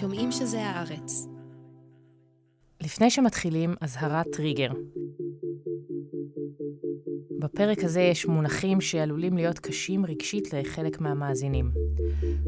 שומעים 0.00 0.32
שזה 0.32 0.60
הארץ. 0.60 1.26
לפני 2.82 3.10
שמתחילים, 3.10 3.74
אזהרת 3.80 4.26
טריגר. 4.32 4.70
בפרק 7.44 7.84
הזה 7.84 8.00
יש 8.00 8.26
מונחים 8.26 8.80
שעלולים 8.80 9.36
להיות 9.36 9.58
קשים 9.58 10.06
רגשית 10.06 10.52
לחלק 10.52 11.00
מהמאזינים. 11.00 11.70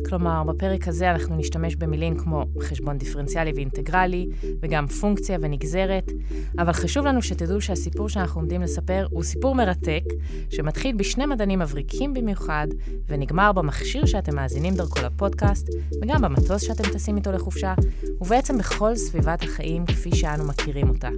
כלומר, 0.08 0.42
בפרק 0.45 0.88
הזה 0.88 1.11
אנחנו 1.11 1.37
נשתמש 1.37 1.76
במילים 1.76 2.19
כמו 2.19 2.45
חשבון 2.60 2.99
דיפרנציאלי 2.99 3.53
ואינטגרלי, 3.54 4.27
וגם 4.60 4.87
פונקציה 4.87 5.38
ונגזרת, 5.40 6.10
אבל 6.59 6.72
חשוב 6.72 7.06
לנו 7.06 7.22
שתדעו 7.22 7.60
שהסיפור 7.60 8.09
שאנחנו 8.09 8.40
עומדים 8.40 8.63
לספר 8.63 9.06
הוא 9.10 9.22
סיפור 9.22 9.54
מרתק, 9.54 10.03
שמתחיל 10.51 10.97
בשני 10.97 11.26
מדענים 11.26 11.58
מבריקים 11.58 12.15
במיוחד, 12.15 12.67
ונגמר 13.08 13.53
במכשיר 13.53 14.06
שאתם 14.06 14.37
מאזינים 14.37 14.74
דרכו 14.74 15.01
לפודקאסט, 15.06 15.69
וגם 16.02 16.23
במטוס 16.23 16.62
שאתם 16.62 16.84
טסים 16.92 17.16
איתו 17.16 17.33
לחופשה, 17.33 17.74
ובעצם 18.20 18.58
בכל 18.58 18.97
סביבת 18.97 19.42
החיים 19.42 19.86
כפי 19.86 20.16
שאנו 20.16 20.44
מכירים 20.44 20.88
אותה. 20.88 21.08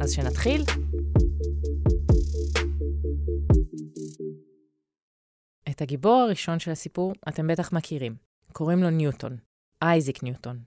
אז 0.00 0.12
שנתחיל? 0.12 0.64
את 5.78 5.82
הגיבור 5.82 6.12
הראשון 6.14 6.58
של 6.58 6.70
הסיפור 6.70 7.12
אתם 7.28 7.46
בטח 7.46 7.72
מכירים. 7.72 8.14
קוראים 8.52 8.82
לו 8.82 8.90
ניוטון, 8.90 9.36
אייזיק 9.82 10.22
ניוטון. 10.22 10.58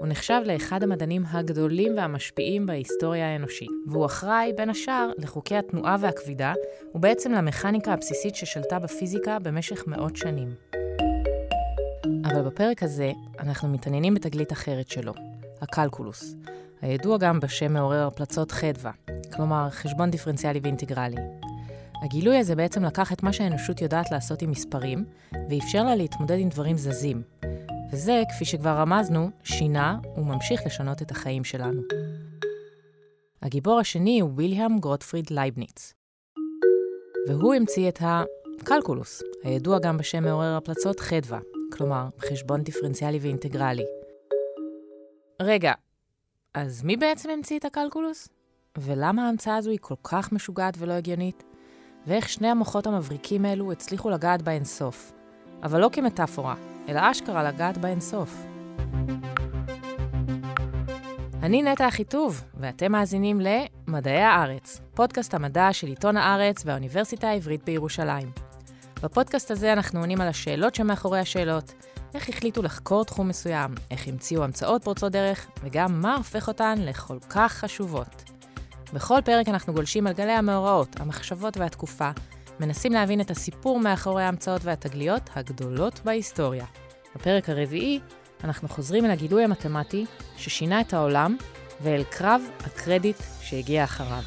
הוא 0.00 0.08
נחשב 0.08 0.40
לאחד 0.44 0.82
המדענים 0.82 1.22
הגדולים 1.26 1.96
והמשפיעים 1.96 2.66
בהיסטוריה 2.66 3.32
האנושית, 3.32 3.70
והוא 3.86 4.06
אחראי, 4.06 4.52
בין 4.56 4.70
השאר, 4.70 5.10
לחוקי 5.18 5.56
התנועה 5.56 5.96
והכבידה, 6.00 6.52
ובעצם 6.94 7.32
למכניקה 7.32 7.92
הבסיסית 7.92 8.34
ששלטה 8.34 8.78
בפיזיקה 8.78 9.38
במשך 9.38 9.86
מאות 9.86 10.16
שנים. 10.16 10.54
אבל 12.24 12.42
בפרק 12.42 12.82
הזה 12.82 13.12
אנחנו 13.38 13.68
מתעניינים 13.68 14.14
בתגלית 14.14 14.52
אחרת 14.52 14.88
שלו, 14.88 15.12
הקלקולוס, 15.60 16.34
הידוע 16.82 17.18
גם 17.18 17.40
בשם 17.40 17.72
מעורר 17.72 18.06
הפלצות 18.06 18.52
חדווה, 18.52 18.92
כלומר 19.36 19.70
חשבון 19.70 20.10
דיפרנציאלי 20.10 20.60
ואינטגרלי. 20.62 21.43
הגילוי 22.04 22.38
הזה 22.38 22.56
בעצם 22.56 22.84
לקח 22.84 23.12
את 23.12 23.22
מה 23.22 23.32
שהאנושות 23.32 23.80
יודעת 23.80 24.10
לעשות 24.10 24.42
עם 24.42 24.50
מספרים, 24.50 25.04
ואפשר 25.50 25.84
לה 25.84 25.96
להתמודד 25.96 26.38
עם 26.38 26.48
דברים 26.48 26.76
זזים. 26.78 27.22
וזה, 27.92 28.22
כפי 28.28 28.44
שכבר 28.44 28.70
רמזנו, 28.70 29.30
שינה 29.42 29.98
וממשיך 30.16 30.66
לשנות 30.66 31.02
את 31.02 31.10
החיים 31.10 31.44
שלנו. 31.44 31.82
הגיבור 33.42 33.80
השני 33.80 34.20
הוא 34.20 34.30
ויליאם 34.36 34.78
גוטפריד 34.78 35.30
לייבניץ. 35.30 35.94
והוא 37.28 37.54
המציא 37.54 37.88
את 37.88 37.98
הקלקולוס, 38.00 39.22
הידוע 39.42 39.78
גם 39.78 39.98
בשם 39.98 40.24
מעורר 40.24 40.56
הפלצות 40.56 41.00
חדווה, 41.00 41.40
כלומר, 41.72 42.08
חשבון 42.18 42.62
דיפרנציאלי 42.62 43.18
ואינטגרלי. 43.18 43.84
רגע, 45.42 45.72
אז 46.54 46.84
מי 46.84 46.96
בעצם 46.96 47.30
המציא 47.30 47.58
את 47.58 47.64
הקלקולוס? 47.64 48.28
ולמה 48.78 49.26
ההמצאה 49.26 49.56
הזו 49.56 49.70
היא 49.70 49.78
כל 49.82 49.94
כך 50.02 50.32
משוגעת 50.32 50.74
ולא 50.78 50.92
הגיונית? 50.92 51.53
ואיך 52.06 52.28
שני 52.28 52.48
המוחות 52.48 52.86
המבריקים 52.86 53.44
האלו 53.44 53.72
הצליחו 53.72 54.10
לגעת 54.10 54.42
באינסוף. 54.42 55.12
אבל 55.62 55.80
לא 55.80 55.88
כמטאפורה, 55.92 56.54
אלא 56.88 57.00
אשכרה 57.10 57.42
לגעת 57.42 57.78
באינסוף. 57.78 58.46
אני 61.42 61.62
נטע 61.62 61.88
אחיטוב, 61.88 62.44
ואתם 62.54 62.92
מאזינים 62.92 63.40
ל"מדעי 63.40 64.22
הארץ", 64.22 64.80
פודקאסט 64.94 65.34
המדע 65.34 65.72
של 65.72 65.86
עיתון 65.86 66.16
הארץ 66.16 66.62
והאוניברסיטה 66.66 67.28
העברית 67.28 67.64
בירושלים. 67.64 68.30
בפודקאסט 69.02 69.50
הזה 69.50 69.72
אנחנו 69.72 70.00
עונים 70.00 70.20
על 70.20 70.28
השאלות 70.28 70.74
שמאחורי 70.74 71.20
השאלות, 71.20 71.74
איך 72.14 72.28
החליטו 72.28 72.62
לחקור 72.62 73.04
תחום 73.04 73.28
מסוים, 73.28 73.74
איך 73.90 74.08
המציאו 74.08 74.44
המצאות 74.44 74.84
פורצות 74.84 75.12
דרך, 75.12 75.46
וגם 75.64 76.00
מה 76.00 76.16
הופך 76.16 76.48
אותן 76.48 76.74
לכל 76.78 77.18
כך 77.30 77.52
חשובות. 77.52 78.33
בכל 78.94 79.18
פרק 79.24 79.48
אנחנו 79.48 79.72
גולשים 79.72 80.06
על 80.06 80.12
גלי 80.12 80.32
המאורעות, 80.32 81.00
המחשבות 81.00 81.56
והתקופה, 81.56 82.10
מנסים 82.60 82.92
להבין 82.92 83.20
את 83.20 83.30
הסיפור 83.30 83.78
מאחורי 83.80 84.22
ההמצאות 84.22 84.64
והתגליות 84.64 85.30
הגדולות 85.34 86.00
בהיסטוריה. 86.04 86.66
בפרק 87.14 87.48
הרביעי 87.48 88.00
אנחנו 88.44 88.68
חוזרים 88.68 89.04
אל 89.04 89.10
הגילוי 89.10 89.44
המתמטי 89.44 90.04
ששינה 90.36 90.80
את 90.80 90.92
העולם 90.92 91.36
ואל 91.80 92.04
קרב 92.10 92.42
הקרדיט 92.60 93.16
שהגיע 93.40 93.84
אחריו. 93.84 94.22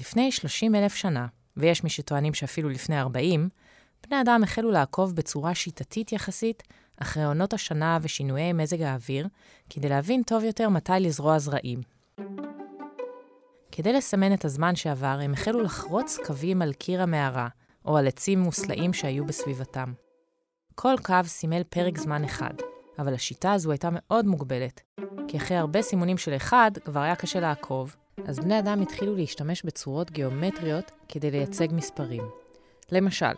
לפני 0.00 0.32
30 0.32 0.74
אלף 0.74 0.94
שנה, 0.94 1.26
ויש 1.56 1.84
מי 1.84 1.90
שטוענים 1.90 2.34
שאפילו 2.34 2.68
לפני 2.68 3.00
40, 3.00 3.48
בני 4.06 4.20
אדם 4.20 4.40
החלו 4.42 4.70
לעקוב 4.70 5.14
בצורה 5.14 5.54
שיטתית 5.54 6.12
יחסית 6.12 6.62
אחרי 6.96 7.24
עונות 7.24 7.52
השנה 7.54 7.98
ושינויי 8.02 8.52
מזג 8.52 8.82
האוויר, 8.82 9.28
כדי 9.70 9.88
להבין 9.88 10.22
טוב 10.22 10.44
יותר 10.44 10.68
מתי 10.68 10.92
לזרוע 11.00 11.38
זרעים. 11.38 11.80
כדי 13.72 13.92
לסמן 13.92 14.34
את 14.34 14.44
הזמן 14.44 14.76
שעבר, 14.76 15.18
הם 15.22 15.32
החלו 15.32 15.62
לחרוץ 15.62 16.18
קווים 16.26 16.62
על 16.62 16.72
קיר 16.72 17.02
המערה, 17.02 17.48
או 17.84 17.96
על 17.96 18.06
עצים 18.06 18.40
מוסלעים 18.40 18.92
שהיו 18.92 19.26
בסביבתם. 19.26 19.92
כל 20.74 20.94
קו 21.02 21.14
סימל 21.24 21.62
פרק 21.64 21.98
זמן 21.98 22.24
אחד, 22.24 22.54
אבל 22.98 23.14
השיטה 23.14 23.52
הזו 23.52 23.70
הייתה 23.70 23.88
מאוד 23.92 24.26
מוגבלת, 24.26 24.80
כי 25.28 25.36
אחרי 25.36 25.56
הרבה 25.56 25.82
סימונים 25.82 26.18
של 26.18 26.36
אחד, 26.36 26.70
כבר 26.84 27.00
היה 27.00 27.16
קשה 27.16 27.40
לעקוב, 27.40 27.96
אז 28.24 28.38
בני 28.38 28.58
אדם 28.58 28.80
התחילו 28.82 29.16
להשתמש 29.16 29.62
בצורות 29.62 30.10
גיאומטריות 30.10 30.90
כדי 31.08 31.30
לייצג 31.30 31.68
מספרים. 31.72 32.22
למשל, 32.92 33.32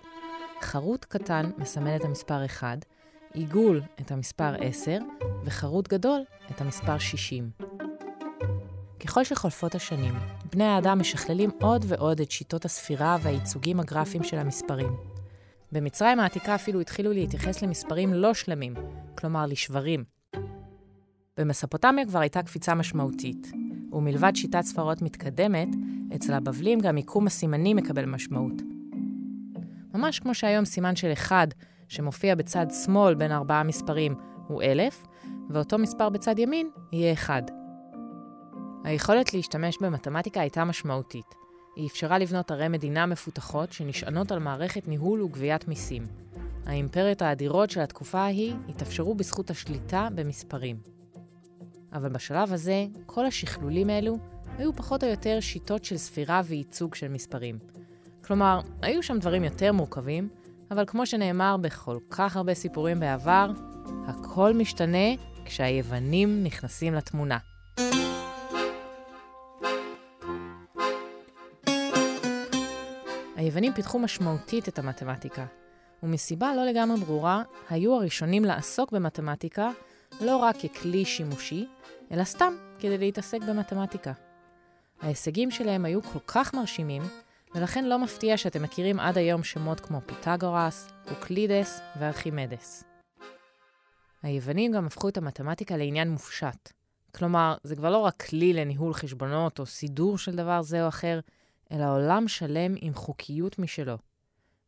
חרוט 0.63 1.05
קטן 1.05 1.51
מסמל 1.59 1.97
את 1.97 2.05
המספר 2.05 2.45
1, 2.45 2.85
עיגול 3.34 3.83
את 4.00 4.12
המספר 4.12 4.55
10 4.61 4.99
וחרוט 5.44 5.89
גדול 5.89 6.21
את 6.50 6.61
המספר 6.61 6.99
60. 6.99 7.50
ככל 9.00 9.25
שחולפות 9.25 9.75
השנים, 9.75 10.15
בני 10.53 10.65
האדם 10.65 10.99
משכללים 10.99 11.50
עוד 11.61 11.84
ועוד 11.88 12.21
את 12.21 12.31
שיטות 12.31 12.65
הספירה 12.65 13.17
והייצוגים 13.22 13.81
הגרפיים 13.81 14.25
של 14.25 14.38
המספרים. 14.38 14.97
במצרים 15.72 16.21
העתיקה 16.21 16.55
אפילו 16.55 16.81
התחילו 16.81 17.12
להתייחס 17.12 17.62
למספרים 17.62 18.15
לא 18.15 18.34
שלמים, 18.34 18.75
כלומר 19.19 19.47
לשברים. 19.47 20.05
במספוטמיה 21.37 22.06
כבר 22.06 22.19
הייתה 22.19 22.43
קפיצה 22.43 22.75
משמעותית, 22.75 23.53
ומלבד 23.93 24.37
שיטת 24.37 24.62
ספרות 24.62 25.03
מתקדמת, 25.03 25.69
אצל 26.15 26.33
הבבלים 26.33 26.81
גם 26.81 26.94
מיקום 26.94 27.27
הסימנים 27.27 27.77
מקבל 27.77 28.05
משמעות. 28.05 28.62
ממש 29.94 30.21
כמו 30.21 30.34
שהיום 30.34 30.65
סימן 30.65 30.97
של 30.97 31.12
1 31.12 31.55
שמופיע 31.88 32.34
בצד 32.34 32.66
שמאל 32.84 33.15
בין 33.15 33.32
ארבעה 33.32 33.62
מספרים 33.62 34.15
הוא 34.47 34.62
1,000, 34.62 35.06
ואותו 35.50 35.78
מספר 35.78 36.09
בצד 36.09 36.38
ימין 36.38 36.71
יהיה 36.93 37.12
1. 37.12 37.50
היכולת 38.84 39.34
להשתמש 39.34 39.78
במתמטיקה 39.81 40.41
הייתה 40.41 40.65
משמעותית. 40.65 41.34
היא 41.76 41.87
אפשרה 41.87 42.19
לבנות 42.19 42.50
ערי 42.50 42.69
מדינה 42.69 43.06
מפותחות 43.06 43.72
שנשענות 43.72 44.32
על 44.32 44.38
מערכת 44.38 44.88
ניהול 44.88 45.22
וגביית 45.22 45.69
מיסים. 45.69 46.06
האימפריות 46.66 47.22
האדירות 47.22 47.71
של 47.71 47.81
התקופה 47.81 48.19
ההיא 48.19 48.55
התאפשרו 48.69 49.15
בזכות 49.15 49.50
השליטה 49.50 50.09
במספרים. 50.15 50.76
אבל 51.93 52.09
בשלב 52.09 52.53
הזה, 52.53 52.87
כל 53.06 53.26
השכלולים 53.26 53.91
האלו 53.91 54.19
היו 54.59 54.72
פחות 54.72 55.05
או 55.05 55.09
יותר 55.09 55.41
שיטות 55.41 55.84
של 55.84 55.97
ספירה 55.97 56.41
וייצוג 56.44 56.94
של 56.94 57.09
מספרים. 57.09 57.59
כלומר, 58.25 58.60
היו 58.82 59.03
שם 59.03 59.19
דברים 59.19 59.44
יותר 59.44 59.72
מורכבים, 59.72 60.28
אבל 60.71 60.84
כמו 60.87 61.06
שנאמר 61.06 61.56
בכל 61.56 61.99
כך 62.11 62.37
הרבה 62.37 62.55
סיפורים 62.55 63.01
בעבר, 63.01 63.51
הכל 64.06 64.53
משתנה 64.55 65.09
כשהיוונים 65.45 66.45
נכנסים 66.45 66.95
לתמונה. 66.95 67.39
היוונים 73.37 73.73
פיתחו 73.73 73.99
משמעותית 73.99 74.69
את 74.69 74.79
המתמטיקה, 74.79 75.44
ומסיבה 76.03 76.55
לא 76.55 76.65
לגמרי 76.65 77.00
ברורה, 77.00 77.43
היו 77.70 77.94
הראשונים 77.94 78.44
לעסוק 78.44 78.93
במתמטיקה 78.93 79.70
לא 80.20 80.37
רק 80.37 80.56
ככלי 80.56 81.05
שימושי, 81.05 81.67
אלא 82.12 82.25
סתם 82.25 82.55
כדי 82.79 82.99
להתעסק 82.99 83.38
במתמטיקה. 83.49 84.12
ההישגים 85.03 85.50
שלהם 85.50 85.85
היו 85.85 86.03
כל 86.03 86.19
כך 86.26 86.55
מרשימים, 86.55 87.03
ולכן 87.55 87.85
לא 87.85 87.99
מפתיע 87.99 88.37
שאתם 88.37 88.62
מכירים 88.62 89.00
עד 89.00 89.19
היום 89.19 89.45
שמות 89.45 89.81
כמו 89.81 90.00
פיתגורס, 90.06 90.89
אוקלידס 91.11 91.81
וארכימדס. 92.00 92.85
היוונים 94.23 94.73
גם 94.73 94.87
הפכו 94.87 95.09
את 95.09 95.17
המתמטיקה 95.17 95.77
לעניין 95.77 96.11
מופשט. 96.11 96.73
כלומר, 97.15 97.55
זה 97.62 97.77
כבר 97.77 97.91
לא 97.91 97.99
רק 97.99 98.23
כלי 98.23 98.53
לניהול 98.53 98.95
חשבונות 98.95 99.59
או 99.59 99.67
סידור 99.67 100.19
של 100.19 100.37
דבר 100.37 100.62
זה 100.62 100.83
או 100.83 100.89
אחר, 100.89 101.21
אלא 101.73 101.95
עולם 101.95 102.29
שלם 102.29 102.75
עם 102.81 102.95
חוקיות 102.95 103.59
משלו. 103.59 103.99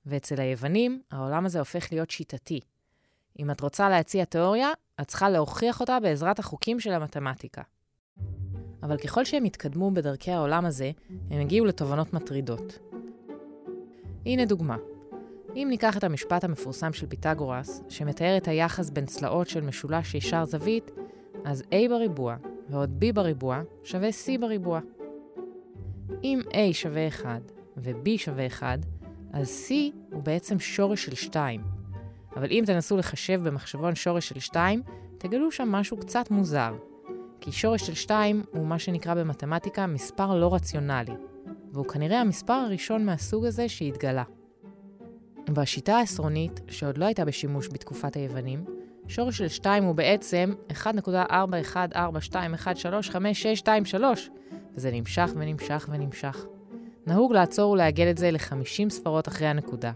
ואצל 0.06 0.40
היוונים, 0.40 1.02
העולם 1.10 1.46
הזה 1.46 1.58
הופך 1.58 1.92
להיות 1.92 2.10
שיטתי. 2.10 2.60
אם 3.38 3.50
את 3.50 3.60
רוצה 3.60 3.88
להציע 3.88 4.24
תיאוריה, 4.24 4.68
את 5.00 5.08
צריכה 5.08 5.30
להוכיח 5.30 5.80
אותה 5.80 6.00
בעזרת 6.00 6.38
החוקים 6.38 6.80
של 6.80 6.92
המתמטיקה. 6.92 7.62
אבל 8.82 8.96
ככל 8.96 9.24
שהם 9.24 9.44
התקדמו 9.44 9.90
בדרכי 9.90 10.30
העולם 10.30 10.64
הזה, 10.64 10.90
הם 11.30 11.40
הגיעו 11.40 11.66
לתובנות 11.66 12.12
מטרידות. 12.12 12.78
הנה 14.26 14.44
דוגמה. 14.44 14.76
אם 15.56 15.66
ניקח 15.70 15.96
את 15.96 16.04
המשפט 16.04 16.44
המפורסם 16.44 16.92
של 16.92 17.06
פיתגורס, 17.06 17.82
שמתאר 17.88 18.36
את 18.36 18.48
היחס 18.48 18.90
בין 18.90 19.06
צלעות 19.06 19.48
של 19.48 19.60
משולש 19.60 20.14
ישר 20.14 20.44
זווית, 20.44 20.90
אז 21.44 21.62
a 21.62 21.88
בריבוע 21.88 22.36
ועוד 22.68 22.90
b 23.00 23.12
בריבוע 23.12 23.62
שווה 23.84 24.08
c 24.08 24.40
בריבוע. 24.40 24.80
אם 26.24 26.40
a 26.48 26.72
שווה 26.72 27.08
1 27.08 27.52
ו-b 27.76 28.08
שווה 28.16 28.46
1, 28.46 28.78
אז 29.32 29.68
c 29.68 29.72
הוא 30.12 30.22
בעצם 30.22 30.58
שורש 30.58 31.04
של 31.04 31.14
2. 31.14 31.60
אבל 32.36 32.50
אם 32.50 32.64
תנסו 32.66 32.96
לחשב 32.96 33.40
במחשבון 33.44 33.94
שורש 33.94 34.28
של 34.28 34.40
2, 34.40 34.82
תגלו 35.18 35.52
שם 35.52 35.68
משהו 35.68 35.96
קצת 35.96 36.30
מוזר. 36.30 36.74
כי 37.40 37.52
שורש 37.52 37.86
של 37.86 37.94
2 37.94 38.42
הוא 38.52 38.66
מה 38.66 38.78
שנקרא 38.78 39.14
במתמטיקה 39.14 39.86
מספר 39.86 40.34
לא 40.34 40.54
רציונלי, 40.54 41.14
והוא 41.72 41.86
כנראה 41.86 42.20
המספר 42.20 42.52
הראשון 42.52 43.06
מהסוג 43.06 43.44
הזה 43.44 43.68
שהתגלה. 43.68 44.22
בשיטה 45.48 45.96
העשרונית, 45.96 46.60
שעוד 46.68 46.98
לא 46.98 47.04
הייתה 47.04 47.24
בשימוש 47.24 47.68
בתקופת 47.68 48.16
היוונים, 48.16 48.64
שורש 49.08 49.38
של 49.38 49.48
2 49.48 49.84
הוא 49.84 49.94
בעצם 49.94 50.54
1.41421356623, 50.70 50.80
וזה 54.74 54.90
נמשך 54.90 55.30
ונמשך 55.36 55.88
ונמשך. 55.92 56.46
נהוג 57.06 57.32
לעצור 57.32 57.72
ולעגל 57.72 58.10
את 58.10 58.18
זה 58.18 58.30
ל-50 58.30 58.90
ספרות 58.90 59.28
אחרי 59.28 59.46
הנקודה, 59.46 59.92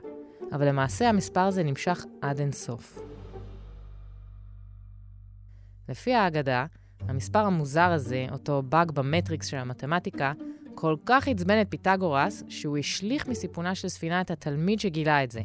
אבל 0.52 0.68
למעשה 0.68 1.08
המספר 1.08 1.40
הזה 1.40 1.62
נמשך 1.62 2.04
עד 2.20 2.40
אינסוף. 2.40 2.98
לפי 5.88 6.14
האגדה, 6.14 6.66
המספר 7.08 7.38
המוזר 7.38 7.90
הזה, 7.92 8.26
אותו 8.32 8.62
באג 8.62 8.90
במטריקס 8.90 9.46
של 9.46 9.56
המתמטיקה, 9.56 10.32
כל 10.74 10.96
כך 11.06 11.28
עצבן 11.28 11.60
את 11.60 11.66
פיתגורס, 11.70 12.42
שהוא 12.48 12.78
השליך 12.78 13.28
מסיפונה 13.28 13.74
של 13.74 13.88
ספינה 13.88 14.20
את 14.20 14.30
התלמיד 14.30 14.80
שגילה 14.80 15.24
את 15.24 15.30
זה. 15.30 15.40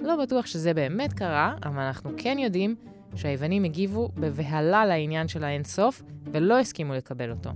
לא 0.00 0.16
בטוח 0.22 0.46
שזה 0.46 0.74
באמת 0.74 1.12
קרה, 1.12 1.54
אבל 1.64 1.82
אנחנו 1.82 2.10
כן 2.16 2.36
יודעים 2.38 2.76
שהיוונים 3.14 3.64
הגיבו 3.64 4.08
בבהלה 4.14 4.86
לעניין 4.86 5.28
של 5.28 5.44
האינסוף, 5.44 6.02
ולא 6.32 6.58
הסכימו 6.58 6.94
לקבל 6.94 7.30
אותו. 7.30 7.50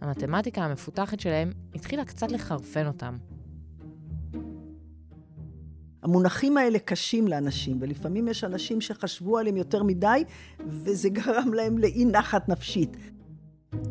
המתמטיקה 0.00 0.64
המפותחת 0.64 1.20
שלהם 1.20 1.52
התחילה 1.74 2.04
קצת 2.04 2.32
לחרפן 2.32 2.86
אותם. 2.86 3.16
המונחים 6.06 6.56
האלה 6.56 6.78
קשים 6.78 7.28
לאנשים, 7.28 7.78
ולפעמים 7.80 8.28
יש 8.28 8.44
אנשים 8.44 8.80
שחשבו 8.80 9.38
עליהם 9.38 9.56
יותר 9.56 9.82
מדי, 9.82 10.24
וזה 10.66 11.08
גרם 11.08 11.54
להם 11.54 11.78
לאי 11.78 12.04
נחת 12.04 12.48
נפשית. 12.48 12.96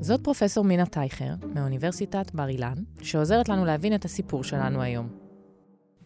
זאת 0.01 0.23
פרופסור 0.23 0.63
מינה 0.63 0.85
טייכר, 0.85 1.33
מאוניברסיטת 1.55 2.31
בר 2.33 2.47
אילן, 2.47 2.73
שעוזרת 3.01 3.49
לנו 3.49 3.65
להבין 3.65 3.95
את 3.95 4.05
הסיפור 4.05 4.43
שלנו 4.43 4.81
היום. 4.81 5.07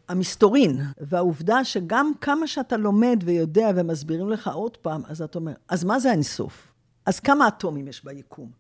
המסתורין, 0.10 0.82
והעובדה 1.02 1.64
שגם 1.64 2.12
כמה 2.22 2.48
שאתה 2.48 2.78
לומד 2.78 3.24
ויודע 3.26 3.72
ומסבירים 3.76 4.30
לך 4.30 4.48
עוד 4.48 4.78
פעם, 4.78 5.02
אז 5.08 5.22
אתה 5.22 5.40
אומר, 5.40 5.54
אז 5.68 5.84
מה 5.84 6.00
זה 6.00 6.10
האינסוף? 6.10 6.74
אז 7.06 7.20
כמה 7.20 7.48
אטומים 7.48 7.88
יש 7.88 8.06
ביקום? 8.06 8.52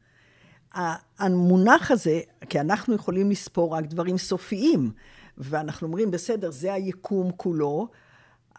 המונח 1.19 1.91
הזה, 1.91 2.19
כי 2.49 2.59
אנחנו 2.59 2.95
יכולים 2.95 3.31
לספור 3.31 3.75
רק 3.75 3.85
דברים 3.85 4.17
סופיים, 4.17 4.91
ואנחנו 5.39 5.87
אומרים, 5.87 6.11
בסדר, 6.11 6.51
זה 6.51 6.73
היקום 6.73 7.31
כולו, 7.37 7.87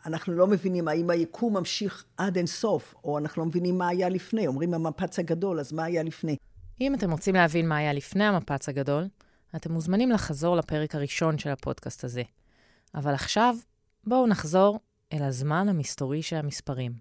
אנחנו 0.06 0.32
לא 0.32 0.46
מבינים 0.46 0.88
האם 0.88 1.10
היקום 1.10 1.56
ממשיך 1.56 2.04
עד 2.16 2.36
אין 2.36 2.46
סוף, 2.46 2.94
או 3.04 3.18
אנחנו 3.18 3.42
לא 3.42 3.46
מבינים 3.46 3.78
מה 3.78 3.88
היה 3.88 4.08
לפני. 4.08 4.46
אומרים 4.46 4.74
המפץ 4.74 5.18
הגדול, 5.18 5.60
אז 5.60 5.72
מה 5.72 5.84
היה 5.84 6.02
לפני? 6.02 6.36
אם 6.80 6.94
אתם 6.94 7.10
רוצים 7.10 7.34
להבין 7.34 7.68
מה 7.68 7.76
היה 7.76 7.92
לפני 7.92 8.24
המפץ 8.24 8.68
הגדול, 8.68 9.08
אתם 9.56 9.72
מוזמנים 9.72 10.10
לחזור 10.10 10.56
לפרק 10.56 10.94
הראשון 10.94 11.38
של 11.38 11.50
הפודקאסט 11.50 12.04
הזה. 12.04 12.22
אבל 12.94 13.14
עכשיו, 13.14 13.56
בואו 14.04 14.26
נחזור 14.26 14.78
אל 15.12 15.22
הזמן 15.22 15.68
המסתורי 15.68 16.22
של 16.22 16.36
המספרים. 16.36 16.92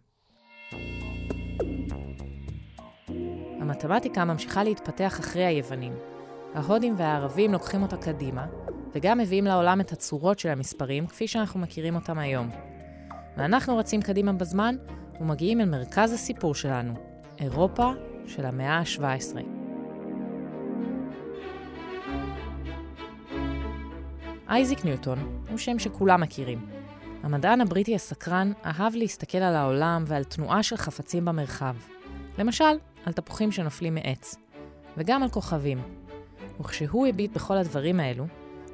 המתמטיקה 3.62 4.26
ממשיכה 4.26 4.64
להתפתח 4.64 5.20
אחרי 5.20 5.46
היוונים. 5.46 5.94
ההודים 6.54 6.96
והערבים 6.98 7.52
לוקחים 7.52 7.81
אותה 7.81 7.98
קדימה, 7.98 8.48
וגם 8.96 9.18
מביאים 9.18 9.46
לעולם 9.46 9.82
את 9.82 9.92
הצורות 9.92 10.40
של 10.40 10.50
המספרים 10.50 11.08
כפי 11.08 11.28
שאנחנו 11.28 11.60
מכירים 11.60 11.96
אותם 11.96 12.20
היום. 12.20 12.50
ואנחנו 13.38 13.78
רצים 13.78 14.02
קדימה 14.02 14.34
בזמן 14.34 14.76
ומגיעים 15.22 15.62
אל 15.62 15.66
מרכז 15.66 16.14
הסיפור 16.14 16.56
שלנו, 16.56 16.94
אירופה 17.40 17.92
של 18.28 18.46
המאה 18.46 18.78
ה-17. 18.78 19.38
אייזיק 24.50 24.86
ניוטון 24.86 25.42
הוא 25.50 25.58
שם 25.58 25.80
שכולם 25.80 26.22
מכירים. 26.22 26.66
המדען 27.24 27.62
הבריטי 27.62 27.96
הסקרן 27.96 28.52
אהב 28.66 28.96
להסתכל 28.96 29.38
על 29.38 29.56
העולם 29.56 30.04
ועל 30.08 30.24
תנועה 30.24 30.64
של 30.64 30.78
חפצים 30.78 31.26
במרחב. 31.26 31.76
למשל, 32.38 32.74
על 33.06 33.14
תפוחים 33.14 33.52
שנופלים 33.52 33.96
מעץ, 33.96 34.36
וגם 34.98 35.24
על 35.24 35.30
כוכבים. 35.30 35.82
וכשהוא 36.60 37.08
הביט 37.08 37.32
בכל 37.34 37.58
הדברים 37.58 38.00
האלו, 38.00 38.26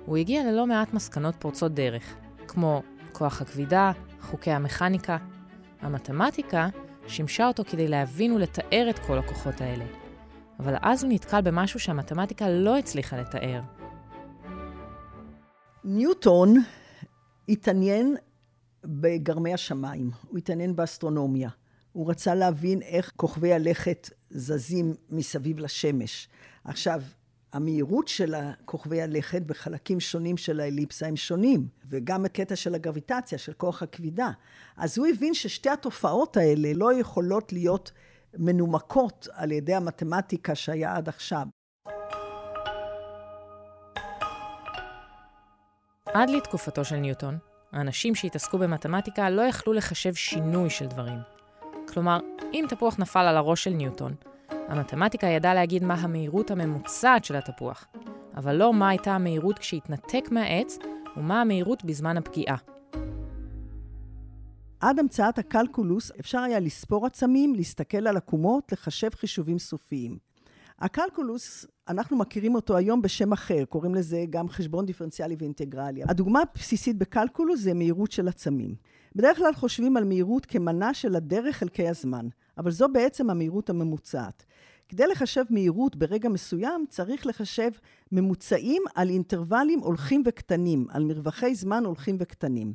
הוא 0.06 0.18
הגיע 0.18 0.52
ללא 0.52 0.68
מעט 0.68 0.94
מסקנות 0.94 1.36
פורצות 1.40 1.74
דרך, 1.74 2.16
כמו 2.48 2.82
כוח 3.12 3.42
הכבידה, 3.42 3.92
חוקי 4.22 4.52
המכניקה. 4.52 5.18
המתמטיקה 5.82 6.68
שימשה 7.08 7.48
אותו 7.48 7.64
כדי 7.66 7.88
להבין 7.88 8.32
ולתאר 8.32 8.88
את 8.90 9.00
כל 9.00 9.18
הכוחות 9.18 9.62
האלה. 9.62 9.86
אבל 10.60 10.76
אז 10.82 11.04
הוא 11.04 11.12
נתקל 11.14 11.42
במשהו 11.42 11.80
שהמתמטיקה 11.80 12.50
לא 12.50 12.78
הצליחה 12.78 13.18
לתאר. 13.18 13.62
ניוטון 15.84 16.56
התעניין 17.50 18.16
בגרמי 18.86 19.54
השמיים, 19.54 20.12
הוא 20.30 20.38
התעניין 20.38 20.76
באסטרונומיה. 20.76 21.50
הוא 21.92 22.10
רצה 22.10 22.36
להבין 22.36 22.82
איך 22.82 23.12
כוכבי 23.16 23.54
הלכת 23.54 24.10
זזים 24.30 24.94
מסביב 25.10 25.60
לשמש. 25.60 26.30
עכשיו, 26.64 27.02
המהירות 27.56 28.08
של 28.08 28.36
כוכבי 28.66 29.02
הלכת 29.02 29.42
בחלקים 29.42 30.00
שונים 30.00 30.38
של 30.38 30.60
האליפסה 30.60 31.08
הם 31.08 31.16
שונים, 31.16 31.68
וגם 31.86 32.26
הקטע 32.26 32.56
של 32.56 32.76
הגרביטציה, 32.76 33.38
של 33.38 33.54
כוח 33.54 33.84
הכבידה. 33.84 34.30
אז 34.78 34.98
הוא 34.98 35.08
הבין 35.08 35.34
ששתי 35.34 35.70
התופעות 35.70 36.38
האלה 36.38 36.74
לא 36.74 36.94
יכולות 36.94 37.54
להיות 37.54 37.92
מנומקות 38.38 39.28
על 39.34 39.52
ידי 39.52 39.74
המתמטיקה 39.74 40.56
שהיה 40.56 40.96
עד 40.96 41.10
עכשיו. 41.10 41.48
עד 46.06 46.30
לתקופתו 46.30 46.86
של 46.86 46.96
ניוטון, 46.96 47.38
האנשים 47.72 48.16
שהתעסקו 48.16 48.58
במתמטיקה 48.58 49.30
לא 49.30 49.42
יכלו 49.42 49.74
לחשב 49.74 50.14
שינוי 50.14 50.70
של 50.70 50.86
דברים. 50.86 51.20
כלומר, 51.88 52.20
אם 52.54 52.66
תפוח 52.70 53.00
נפל 53.00 53.20
על 53.20 53.38
הראש 53.38 53.64
של 53.64 53.72
ניוטון, 53.74 54.16
המתמטיקה 54.68 55.28
ידעה 55.28 55.54
להגיד 55.54 55.84
מה 55.84 55.94
המהירות 55.94 56.52
הממוצעת 56.52 57.26
של 57.26 57.36
התפוח, 57.36 57.88
אבל 58.38 58.56
לא 58.56 58.74
מה 58.74 58.90
הייתה 58.90 59.12
המהירות 59.12 59.60
כשהתנתק 59.60 60.28
מהעץ 60.32 60.78
ומה 61.18 61.42
המהירות 61.42 61.86
בזמן 61.86 62.18
הפגיעה. 62.18 62.56
עד 64.80 65.00
המצאת 65.00 65.38
הקלקולוס 65.38 66.12
אפשר 66.20 66.40
היה 66.40 66.60
לספור 66.60 67.06
עצמים, 67.06 67.56
להסתכל 67.56 68.08
על 68.08 68.18
עקומות, 68.18 68.72
לחשב 68.72 69.10
חישובים 69.16 69.60
סופיים. 69.60 70.18
הקלקולוס, 70.80 71.66
אנחנו 71.88 72.18
מכירים 72.18 72.56
אותו 72.56 72.78
היום 72.78 73.02
בשם 73.02 73.34
אחר, 73.34 73.66
קוראים 73.66 73.96
לזה 73.96 74.26
גם 74.30 74.50
חשבון 74.50 74.86
דיפרנציאלי 74.86 75.36
ואינטגרלי. 75.40 76.04
הדוגמה 76.04 76.42
הבסיסית 76.42 76.98
בקלקולוס 76.98 77.60
זה 77.60 77.74
מהירות 77.74 78.12
של 78.12 78.28
עצמים. 78.28 78.76
בדרך 79.16 79.38
כלל 79.38 79.54
חושבים 79.54 79.98
על 79.98 80.04
מהירות 80.04 80.46
כמנה 80.46 80.94
של 80.94 81.16
הדרך 81.16 81.56
חלקי 81.56 81.88
הזמן, 81.88 82.28
אבל 82.58 82.72
זו 82.72 82.88
בעצם 82.94 83.30
המהירות 83.30 83.70
הממוצעת. 83.70 84.46
כדי 84.90 85.08
לחשב 85.08 85.44
מהירות 85.50 85.96
ברגע 85.96 86.30
מסוים, 86.30 86.86
צריך 86.90 87.26
לחשב 87.26 87.70
ממוצעים 88.12 88.84
על 88.96 89.10
אינטרוולים 89.10 89.80
הולכים 89.80 90.24
וקטנים, 90.26 90.88
על 90.90 91.04
מרווחי 91.04 91.56
זמן 91.56 91.86
הולכים 91.86 92.18
וקטנים. 92.20 92.74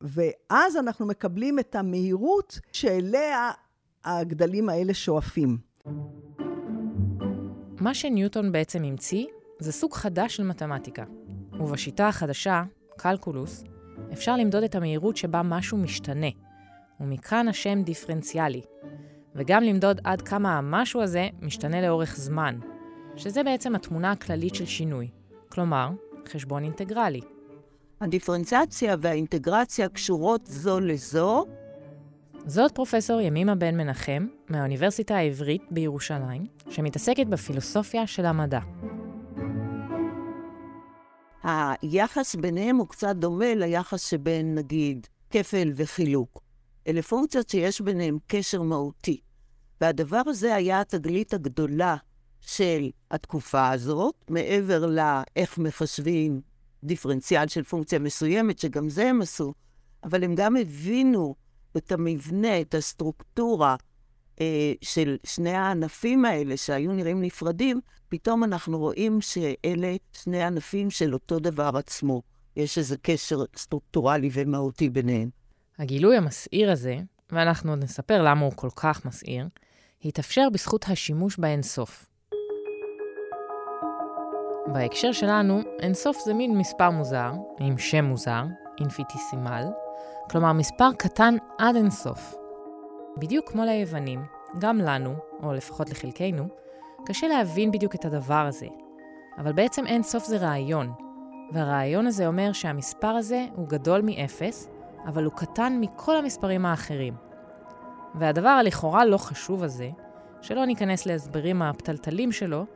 ואז 0.00 0.76
אנחנו 0.76 1.06
מקבלים 1.06 1.58
את 1.58 1.74
המהירות 1.74 2.60
שאליה 2.72 3.50
הגדלים 4.04 4.68
האלה 4.68 4.94
שואפים. 4.94 5.58
מה 7.80 7.94
שניוטון 7.94 8.52
בעצם 8.52 8.84
המציא 8.84 9.26
זה 9.58 9.72
סוג 9.72 9.94
חדש 9.94 10.36
של 10.36 10.42
מתמטיקה. 10.42 11.04
ובשיטה 11.52 12.08
החדשה, 12.08 12.62
קלקולוס, 12.96 13.64
אפשר 14.12 14.36
למדוד 14.36 14.62
את 14.62 14.74
המהירות 14.74 15.16
שבה 15.16 15.42
משהו 15.42 15.78
משתנה, 15.78 16.26
ומכאן 17.00 17.48
השם 17.48 17.82
דיפרנציאלי, 17.82 18.62
וגם 19.34 19.62
למדוד 19.62 20.00
עד 20.04 20.22
כמה 20.22 20.58
המשהו 20.58 21.02
הזה 21.02 21.28
משתנה 21.42 21.80
לאורך 21.80 22.16
זמן, 22.16 22.58
שזה 23.16 23.42
בעצם 23.42 23.74
התמונה 23.74 24.10
הכללית 24.12 24.54
של 24.54 24.66
שינוי, 24.66 25.08
כלומר, 25.48 25.90
חשבון 26.28 26.64
אינטגרלי. 26.64 27.20
הדיפרנציאציה 28.00 28.96
והאינטגרציה 29.00 29.88
קשורות 29.88 30.46
זו 30.46 30.80
לזו. 30.80 31.46
זאת 32.46 32.74
פרופסור 32.74 33.20
ימימה 33.20 33.54
בן 33.54 33.76
מנחם, 33.76 34.26
מהאוניברסיטה 34.48 35.16
העברית 35.16 35.62
בירושלים, 35.70 36.46
שמתעסקת 36.70 37.26
בפילוסופיה 37.26 38.06
של 38.06 38.26
המדע. 38.26 38.60
היחס 41.42 42.34
ביניהם 42.34 42.76
הוא 42.76 42.88
קצת 42.88 43.16
דומה 43.16 43.54
ליחס 43.54 44.10
שבין, 44.10 44.54
נגיד, 44.54 45.06
כפל 45.30 45.72
וחילוק. 45.76 46.41
אלה 46.86 47.02
פונקציות 47.02 47.48
שיש 47.48 47.80
ביניהם 47.80 48.18
קשר 48.26 48.62
מהותי. 48.62 49.20
והדבר 49.80 50.22
הזה 50.26 50.54
היה 50.54 50.80
התגלית 50.80 51.34
הגדולה 51.34 51.96
של 52.40 52.90
התקופה 53.10 53.70
הזאת, 53.70 54.14
מעבר 54.30 54.86
לאיך 54.86 55.58
מחשבים 55.58 56.40
דיפרנציאל 56.84 57.48
של 57.48 57.62
פונקציה 57.62 57.98
מסוימת, 57.98 58.58
שגם 58.58 58.88
זה 58.88 59.08
הם 59.08 59.22
עשו, 59.22 59.54
אבל 60.04 60.24
הם 60.24 60.34
גם 60.34 60.56
הבינו 60.56 61.34
את 61.76 61.92
המבנה, 61.92 62.60
את 62.60 62.74
הסטרוקטורה 62.74 63.76
אה, 64.40 64.72
של 64.80 65.16
שני 65.24 65.50
הענפים 65.50 66.24
האלה, 66.24 66.56
שהיו 66.56 66.92
נראים 66.92 67.22
נפרדים, 67.22 67.80
פתאום 68.08 68.44
אנחנו 68.44 68.78
רואים 68.78 69.20
שאלה 69.20 69.96
שני 70.12 70.42
ענפים 70.42 70.90
של 70.90 71.14
אותו 71.14 71.38
דבר 71.38 71.70
עצמו. 71.74 72.22
יש 72.56 72.78
איזה 72.78 72.96
קשר 73.02 73.44
סטרוקטורלי 73.56 74.30
ומהותי 74.32 74.90
ביניהם. 74.90 75.41
הגילוי 75.78 76.16
המסעיר 76.16 76.70
הזה, 76.72 76.96
ואנחנו 77.32 77.70
עוד 77.70 77.84
נספר 77.84 78.22
למה 78.22 78.40
הוא 78.40 78.52
כל 78.56 78.70
כך 78.76 79.06
מסעיר, 79.06 79.48
התאפשר 80.04 80.48
בזכות 80.52 80.84
השימוש 80.88 81.38
באינסוף. 81.38 82.06
בהקשר 84.66 85.12
שלנו, 85.12 85.60
אינסוף 85.80 86.16
זה 86.24 86.34
מין 86.34 86.58
מספר 86.58 86.90
מוזר, 86.90 87.32
עם 87.60 87.78
שם 87.78 88.04
מוזר, 88.04 88.42
אינפיניטסימל, 88.80 89.64
כלומר 90.30 90.52
מספר 90.52 90.92
קטן 90.98 91.34
עד 91.58 91.76
אינסוף. 91.76 92.34
בדיוק 93.18 93.50
כמו 93.50 93.64
ליוונים, 93.64 94.24
גם 94.58 94.78
לנו, 94.78 95.14
או 95.42 95.52
לפחות 95.52 95.90
לחלקנו, 95.90 96.48
קשה 97.06 97.28
להבין 97.28 97.70
בדיוק 97.70 97.94
את 97.94 98.04
הדבר 98.04 98.46
הזה. 98.48 98.66
אבל 99.38 99.52
בעצם 99.52 99.86
אינסוף 99.86 100.24
זה 100.24 100.36
רעיון, 100.36 100.92
והרעיון 101.52 102.06
הזה 102.06 102.26
אומר 102.26 102.52
שהמספר 102.52 103.08
הזה 103.08 103.46
הוא 103.54 103.68
גדול 103.68 104.00
מאפס, 104.00 104.68
אבל 105.06 105.24
הוא 105.24 105.32
קטן 105.32 105.78
מכל 105.80 106.16
המספרים 106.16 106.66
האחרים. 106.66 107.14
והדבר 108.14 108.48
הלכאורה 108.48 109.04
לא 109.04 109.16
חשוב 109.16 109.62
הזה, 109.62 109.90
שלא 110.42 110.64
ניכנס 110.64 111.06
להסברים 111.06 111.62
הפתלתלים 111.62 112.32
שלו, 112.32 112.66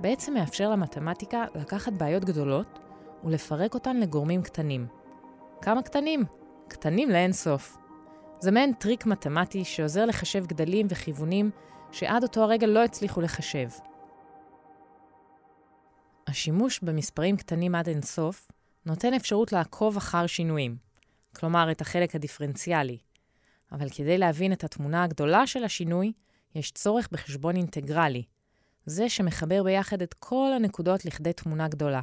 בעצם 0.00 0.34
מאפשר 0.34 0.70
למתמטיקה 0.70 1.44
לקחת 1.54 1.92
בעיות 1.92 2.24
גדולות 2.24 2.78
ולפרק 3.24 3.74
אותן 3.74 3.96
לגורמים 3.96 4.42
קטנים. 4.42 4.86
כמה 5.62 5.82
קטנים? 5.82 6.24
קטנים 6.68 7.10
לאין 7.10 7.32
סוף. 7.32 7.76
זה 8.38 8.50
מעין 8.50 8.72
טריק 8.72 9.06
מתמטי 9.06 9.64
שעוזר 9.64 10.04
לחשב 10.04 10.46
גדלים 10.46 10.86
וכיוונים 10.90 11.50
שעד 11.92 12.22
אותו 12.22 12.42
הרגע 12.42 12.66
לא 12.66 12.84
הצליחו 12.84 13.20
לחשב. 13.20 13.68
השימוש 16.26 16.80
במספרים 16.80 17.36
קטנים 17.36 17.74
עד 17.74 17.88
אין 17.88 18.02
סוף 18.02 18.48
נותן 18.86 19.14
אפשרות 19.14 19.52
לעקוב 19.52 19.96
אחר 19.96 20.26
שינויים, 20.26 20.76
כלומר 21.36 21.70
את 21.70 21.80
החלק 21.80 22.14
הדיפרנציאלי. 22.14 22.98
אבל 23.72 23.88
כדי 23.90 24.18
להבין 24.18 24.52
את 24.52 24.64
התמונה 24.64 25.04
הגדולה 25.04 25.46
של 25.46 25.64
השינוי, 25.64 26.12
יש 26.54 26.72
צורך 26.72 27.08
בחשבון 27.12 27.56
אינטגרלי, 27.56 28.22
זה 28.86 29.08
שמחבר 29.08 29.62
ביחד 29.62 30.02
את 30.02 30.14
כל 30.14 30.52
הנקודות 30.56 31.04
לכדי 31.04 31.32
תמונה 31.32 31.68
גדולה. 31.68 32.00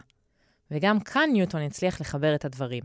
וגם 0.71 0.99
כאן 0.99 1.29
ניוטון 1.33 1.61
הצליח 1.61 2.01
לחבר 2.01 2.35
את 2.35 2.45
הדברים. 2.45 2.83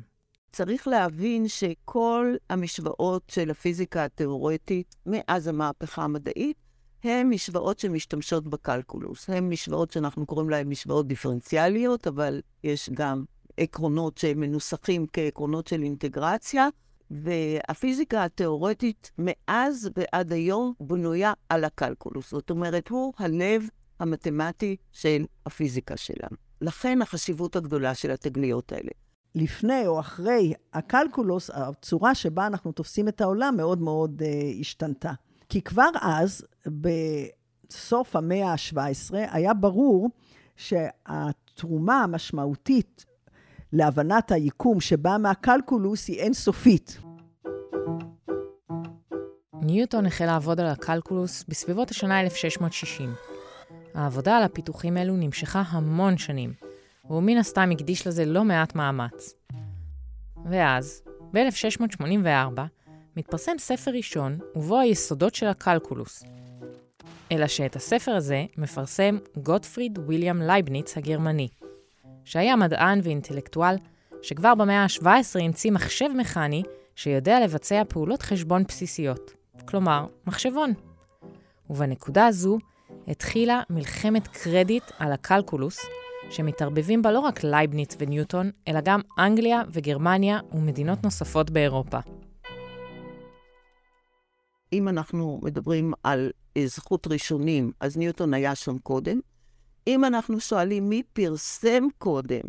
צריך 0.52 0.88
להבין 0.88 1.48
שכל 1.48 2.34
המשוואות 2.50 3.22
של 3.30 3.50
הפיזיקה 3.50 4.04
התיאורטית 4.04 4.94
מאז 5.06 5.46
המהפכה 5.46 6.02
המדעית 6.02 6.56
הן 7.04 7.28
משוואות 7.28 7.78
שמשתמשות 7.78 8.48
בקלקולוס. 8.48 9.30
הן 9.30 9.48
משוואות 9.48 9.90
שאנחנו 9.90 10.26
קוראים 10.26 10.50
להן 10.50 10.68
משוואות 10.68 11.08
דיפרנציאליות, 11.08 12.06
אבל 12.06 12.40
יש 12.64 12.90
גם 12.94 13.24
עקרונות 13.58 14.18
שהם 14.18 14.40
מנוסחים 14.40 15.06
כעקרונות 15.12 15.66
של 15.66 15.82
אינטגרציה, 15.82 16.68
והפיזיקה 17.10 18.24
התיאורטית 18.24 19.10
מאז 19.18 19.90
ועד 19.96 20.32
היום 20.32 20.72
בנויה 20.80 21.32
על 21.48 21.64
הקלקולוס. 21.64 22.30
זאת 22.30 22.50
אומרת, 22.50 22.88
הוא 22.88 23.12
הלב 23.18 23.68
המתמטי 24.00 24.76
של 24.92 25.24
הפיזיקה 25.46 25.96
שלנו. 25.96 26.36
לכן 26.60 27.02
החשיבות 27.02 27.56
הגדולה 27.56 27.94
של 27.94 28.10
התגליות 28.10 28.72
האלה. 28.72 28.90
לפני 29.34 29.86
או 29.86 30.00
אחרי 30.00 30.54
הקלקולוס, 30.72 31.50
הצורה 31.54 32.14
שבה 32.14 32.46
אנחנו 32.46 32.72
תופסים 32.72 33.08
את 33.08 33.20
העולם 33.20 33.54
מאוד 33.56 33.80
מאוד 33.80 34.22
uh, 34.22 34.60
השתנתה. 34.60 35.12
כי 35.48 35.62
כבר 35.62 35.88
אז, 36.00 36.44
בסוף 36.66 38.16
המאה 38.16 38.52
ה-17, 38.52 39.14
היה 39.30 39.54
ברור 39.54 40.10
שהתרומה 40.56 42.02
המשמעותית 42.02 43.04
להבנת 43.72 44.32
היקום 44.32 44.80
שבאה 44.80 45.18
מהקלקולוס 45.18 46.08
היא 46.08 46.20
אינסופית. 46.20 46.98
ניוטון 49.62 50.06
החל 50.06 50.26
לעבוד 50.26 50.60
על 50.60 50.66
הקלקולוס 50.66 51.44
בסביבות 51.48 51.90
השנה 51.90 52.20
1660. 52.20 53.14
העבודה 53.94 54.36
על 54.36 54.42
הפיתוחים 54.42 54.96
אלו 54.96 55.16
נמשכה 55.16 55.62
המון 55.68 56.18
שנים, 56.18 56.52
והוא 57.04 57.22
מן 57.22 57.36
הסתם 57.36 57.70
הקדיש 57.72 58.06
לזה 58.06 58.24
לא 58.24 58.44
מעט 58.44 58.74
מאמץ. 58.74 59.34
ואז, 60.50 61.02
ב-1684, 61.32 62.60
מתפרסם 63.16 63.58
ספר 63.58 63.90
ראשון, 63.90 64.38
ובו 64.54 64.78
היסודות 64.78 65.34
של 65.34 65.46
הקלקולוס. 65.46 66.24
אלא 67.32 67.46
שאת 67.46 67.76
הספר 67.76 68.12
הזה 68.12 68.44
מפרסם 68.56 69.18
גוטפריד 69.36 69.98
ויליאם 70.06 70.42
לייבניץ 70.42 70.96
הגרמני, 70.96 71.48
שהיה 72.28 72.56
מדען 72.56 73.00
ואינטלקטואל 73.02 73.76
שכבר 74.22 74.54
במאה 74.54 74.82
ה-17 74.82 75.40
המציא 75.40 75.72
מחשב 75.72 76.08
מכני 76.16 76.62
שיודע 76.94 77.40
לבצע 77.44 77.82
פעולות 77.88 78.22
חשבון 78.22 78.64
בסיסיות, 78.68 79.34
כלומר, 79.68 80.06
מחשבון. 80.26 80.72
ובנקודה 81.70 82.26
הזו 82.26 82.58
התחילה 83.06 83.62
מלחמת 83.70 84.28
קרדיט 84.28 84.82
על 84.98 85.12
הקלקולוס, 85.12 85.78
שמתערבבים 86.30 87.02
בה 87.02 87.12
לא 87.12 87.20
רק 87.20 87.44
לייבניץ 87.44 87.96
וניוטון, 87.98 88.50
אלא 88.68 88.80
גם 88.84 89.00
אנגליה 89.18 89.62
וגרמניה 89.72 90.40
ומדינות 90.52 91.04
נוספות 91.04 91.50
באירופה. 91.50 91.98
אם 94.72 94.88
אנחנו 94.88 95.40
מדברים 95.42 95.92
על 96.02 96.30
זכות 96.64 97.06
ראשונים, 97.06 97.72
אז 97.80 97.96
ניוטון 97.96 98.34
היה 98.34 98.54
שם 98.54 98.78
קודם. 98.78 99.20
אם 99.88 100.04
אנחנו 100.04 100.40
שואלים 100.40 100.88
מי 100.88 101.02
פרסם 101.12 101.84
קודם, 101.98 102.40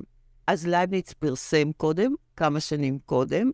אז 0.48 0.67
לייבניץ 0.67 1.13
פרסם 1.13 1.72
קודם, 1.77 2.13
כמה 2.38 2.60
שנים 2.60 3.00
קודם, 3.05 3.51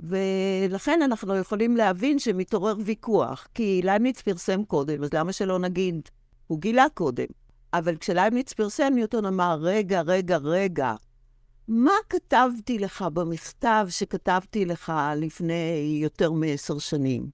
ולכן 0.00 1.02
אנחנו 1.02 1.36
יכולים 1.36 1.76
להבין 1.76 2.18
שמתעורר 2.18 2.76
ויכוח, 2.84 3.48
כי 3.54 3.80
לייבניץ 3.84 4.22
פרסם 4.22 4.64
קודם, 4.64 5.04
אז 5.04 5.12
למה 5.12 5.32
שלא 5.32 5.58
נגיד, 5.58 6.08
הוא 6.46 6.60
גילה 6.60 6.86
קודם. 6.94 7.26
אבל 7.72 7.96
כשלייבניץ 7.96 8.52
פרסם, 8.52 8.92
ניוטון 8.94 9.24
אמר, 9.24 9.58
רגע, 9.60 10.00
רגע, 10.00 10.36
רגע, 10.36 10.94
מה 11.68 11.92
כתבתי 12.10 12.78
לך 12.78 13.02
במכתב 13.02 13.86
שכתבתי 13.90 14.64
לך 14.64 14.92
לפני 15.16 15.98
יותר 16.02 16.32
מעשר 16.32 16.78
שנים? 16.78 17.30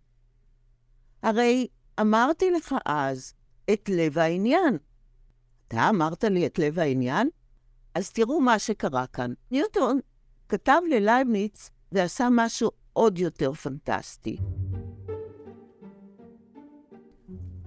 הרי 1.22 1.66
אמרתי 2.00 2.50
לך 2.50 2.74
אז 2.84 3.34
את 3.72 3.88
לב 3.88 4.18
העניין. 4.18 4.78
אתה 5.68 5.88
אמרת 5.88 6.24
לי 6.24 6.46
את 6.46 6.58
לב 6.58 6.78
העניין? 6.78 7.28
אז 7.94 8.12
תראו 8.12 8.40
מה 8.40 8.58
שקרה 8.58 9.06
כאן. 9.06 9.32
ניוטון 9.50 10.00
כתב 10.48 10.80
ללייבניץ 10.90 11.70
ועשה 11.92 12.28
משהו 12.30 12.70
עוד 12.92 13.18
יותר 13.18 13.52
פנטסטי. 13.52 14.36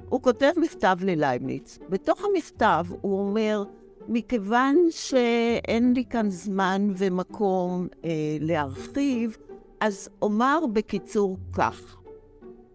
הוא 0.10 0.22
כותב 0.22 0.52
מכתב 0.58 0.98
ללייבניץ. 1.02 1.80
בתוך 1.90 2.22
המכתב 2.26 2.86
הוא 3.02 3.20
אומר, 3.20 3.64
מכיוון 4.08 4.76
שאין 4.90 5.94
לי 5.94 6.06
כאן 6.06 6.30
זמן 6.30 6.94
ומקום 6.98 7.88
אה, 8.06 8.10
להרחיב, 8.40 9.38
אז 9.80 10.10
אומר 10.22 10.60
בקיצור 10.74 11.38
כך: 11.54 11.98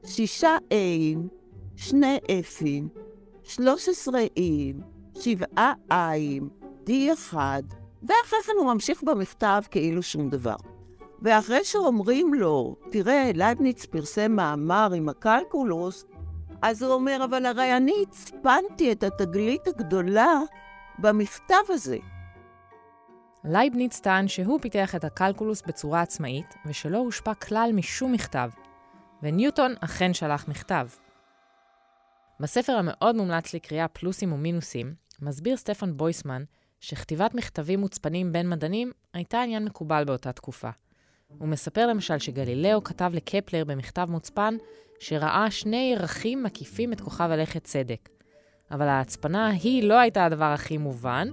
שישה 0.04 0.56
A'ים, 0.70 1.18
שני 1.76 2.18
F'ים, 2.18 3.00
שלוש 3.42 3.88
עשרה 3.88 4.20
E'ים, 4.38 4.91
שבעה 5.20 5.72
I'ים, 5.90 6.64
D1, 6.86 7.34
ואחרי 8.02 8.38
כן 8.46 8.52
הוא 8.58 8.74
ממשיך 8.74 9.02
במכתב 9.02 9.62
כאילו 9.70 10.02
שום 10.02 10.30
דבר. 10.30 10.56
ואחרי 11.22 11.64
שאומרים 11.64 12.34
לו, 12.34 12.76
תראה, 12.90 13.30
לייבניץ 13.34 13.84
פרסם 13.84 14.32
מאמר 14.32 14.92
עם 14.96 15.08
הקלקולוס, 15.08 16.04
אז 16.62 16.82
הוא 16.82 16.92
אומר, 16.92 17.24
אבל 17.24 17.46
הרי 17.46 17.76
אני 17.76 17.92
הצפנתי 18.08 18.92
את 18.92 19.02
התגלית 19.02 19.66
הגדולה 19.66 20.40
במכתב 20.98 21.62
הזה. 21.68 21.98
לייבניץ 23.44 24.00
טען 24.00 24.28
שהוא 24.28 24.60
פיתח 24.60 24.94
את 24.94 25.04
הקלקולוס 25.04 25.62
בצורה 25.66 26.00
עצמאית, 26.00 26.54
ושלא 26.66 26.98
הושפע 26.98 27.34
כלל 27.34 27.70
משום 27.74 28.12
מכתב, 28.12 28.50
וניוטון 29.22 29.74
אכן 29.80 30.14
שלח 30.14 30.48
מכתב. 30.48 30.86
בספר 32.42 32.72
המאוד 32.72 33.16
מומלץ 33.16 33.54
לקריאה 33.54 33.88
פלוסים 33.88 34.32
ומינוסים, 34.32 34.94
מסביר 35.20 35.56
סטפן 35.56 35.96
בויסמן 35.96 36.44
שכתיבת 36.80 37.34
מכתבים 37.34 37.80
מוצפנים 37.80 38.32
בין 38.32 38.48
מדענים 38.48 38.92
הייתה 39.14 39.42
עניין 39.42 39.64
מקובל 39.64 40.04
באותה 40.04 40.32
תקופה. 40.32 40.70
הוא 41.38 41.48
מספר 41.48 41.86
למשל 41.86 42.18
שגלילאו 42.18 42.84
כתב 42.84 43.10
לקפלר 43.14 43.64
במכתב 43.64 44.06
מוצפן 44.10 44.56
שראה 45.00 45.50
שני 45.50 45.94
ירחים 45.94 46.42
מקיפים 46.42 46.92
את 46.92 47.00
כוכב 47.00 47.28
הלכת 47.30 47.64
צדק. 47.64 48.08
אבל 48.70 48.88
ההצפנה 48.88 49.48
היא 49.48 49.84
לא 49.84 49.98
הייתה 49.98 50.24
הדבר 50.24 50.44
הכי 50.44 50.78
מובן, 50.78 51.28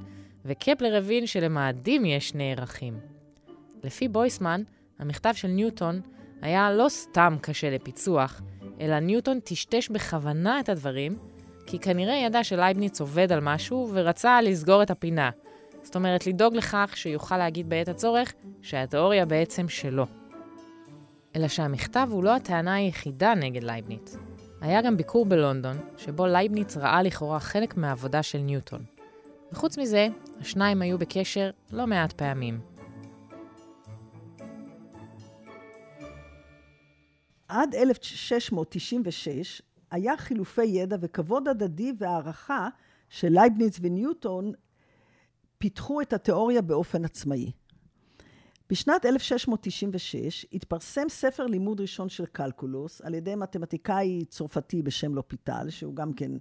וקפלר 0.45 0.95
הבין 0.97 1.27
שלמאדים 1.27 2.05
יש 2.05 2.29
שני 2.29 2.51
ירחים. 2.51 2.99
לפי 3.83 4.07
בויסמן, 4.07 4.63
המכתב 4.99 5.33
של 5.33 5.47
ניוטון 5.47 6.01
היה 6.41 6.71
לא 6.71 6.89
סתם 6.89 7.35
קשה 7.41 7.69
לפיצוח, 7.69 8.41
אלא 8.81 8.99
ניוטון 8.99 9.39
טשטש 9.39 9.89
בכוונה 9.89 10.59
את 10.59 10.69
הדברים, 10.69 11.17
כי 11.65 11.79
כנראה 11.79 12.15
ידע 12.15 12.43
שלייבניץ 12.43 13.01
עובד 13.01 13.31
על 13.31 13.39
משהו 13.39 13.89
ורצה 13.93 14.41
לסגור 14.41 14.83
את 14.83 14.91
הפינה. 14.91 15.29
זאת 15.83 15.95
אומרת, 15.95 16.27
לדאוג 16.27 16.55
לכך 16.55 16.91
שיוכל 16.95 17.37
להגיד 17.37 17.69
בעת 17.69 17.87
הצורך 17.87 18.33
שהתיאוריה 18.61 19.25
בעצם 19.25 19.69
שלו. 19.69 20.05
אלא 21.35 21.47
שהמכתב 21.47 22.07
הוא 22.11 22.23
לא 22.23 22.35
הטענה 22.35 22.73
היחידה 22.73 23.33
נגד 23.35 23.63
לייבניץ. 23.63 24.15
היה 24.61 24.81
גם 24.81 24.97
ביקור 24.97 25.25
בלונדון, 25.25 25.77
שבו 25.97 26.27
לייבניץ 26.27 26.77
ראה 26.77 27.03
לכאורה 27.03 27.39
חלק 27.39 27.77
מהעבודה 27.77 28.23
של 28.23 28.37
ניוטון. 28.37 28.83
וחוץ 29.51 29.77
מזה, 29.77 30.07
השניים 30.41 30.81
היו 30.81 30.97
בקשר 30.97 31.49
לא 31.71 31.87
מעט 31.87 32.13
פעמים. 32.13 32.59
עד 37.49 37.75
1696 37.75 39.61
היה 39.91 40.17
חילופי 40.17 40.65
ידע 40.65 40.97
וכבוד 41.01 41.47
הדדי 41.47 41.93
והערכה 41.97 42.69
שלייבניץ 43.09 43.77
וניוטון 43.81 44.51
פיתחו 45.57 46.01
את 46.01 46.13
התיאוריה 46.13 46.61
באופן 46.61 47.05
עצמאי. 47.05 47.51
בשנת 48.69 49.05
1696 49.05 50.45
התפרסם 50.53 51.09
ספר 51.09 51.45
לימוד 51.45 51.81
ראשון 51.81 52.09
של 52.09 52.25
קלקולוס 52.25 53.01
על 53.01 53.13
ידי 53.13 53.35
מתמטיקאי 53.35 54.25
צרפתי 54.25 54.81
בשם 54.81 55.15
לופיטל, 55.15 55.69
שהוא 55.69 55.95
גם 55.95 56.13
כן 56.13 56.31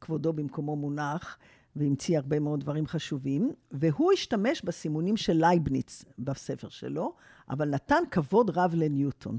כבודו 0.00 0.32
במקומו 0.32 0.76
מונח, 0.76 1.38
והמציא 1.76 2.18
הרבה 2.18 2.40
מאוד 2.40 2.60
דברים 2.60 2.86
חשובים, 2.86 3.52
והוא 3.70 4.12
השתמש 4.12 4.62
בסימונים 4.64 5.16
של 5.16 5.32
לייבניץ 5.32 6.04
בספר 6.18 6.68
שלו, 6.68 7.14
אבל 7.50 7.68
נתן 7.68 8.02
כבוד 8.10 8.50
רב 8.58 8.74
לניוטון. 8.74 9.38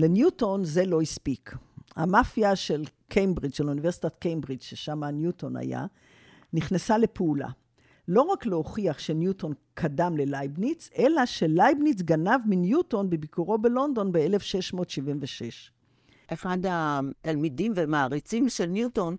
לניוטון 0.00 0.64
זה 0.64 0.86
לא 0.86 1.00
הספיק. 1.00 1.54
המאפיה 1.96 2.56
של 2.56 2.84
קיימברידג', 3.08 3.54
של 3.54 3.68
אוניברסיטת 3.68 4.16
קיימברידג', 4.18 4.62
ששם 4.62 5.04
ניוטון 5.04 5.56
היה, 5.56 5.86
נכנסה 6.52 6.98
לפעולה. 6.98 7.48
לא 8.08 8.22
רק 8.22 8.46
להוכיח 8.46 8.98
שניוטון 8.98 9.52
קדם 9.74 10.16
ללייבניץ, 10.16 10.90
אלא 10.98 11.26
שלייבניץ 11.26 12.02
גנב 12.02 12.40
מניוטון 12.46 13.10
בביקורו 13.10 13.58
בלונדון 13.58 14.12
ב-1676. 14.12 15.70
אחד 16.26 16.58
התלמידים 16.68 17.72
ומעריצים 17.76 18.48
של 18.48 18.66
ניוטון 18.66 19.16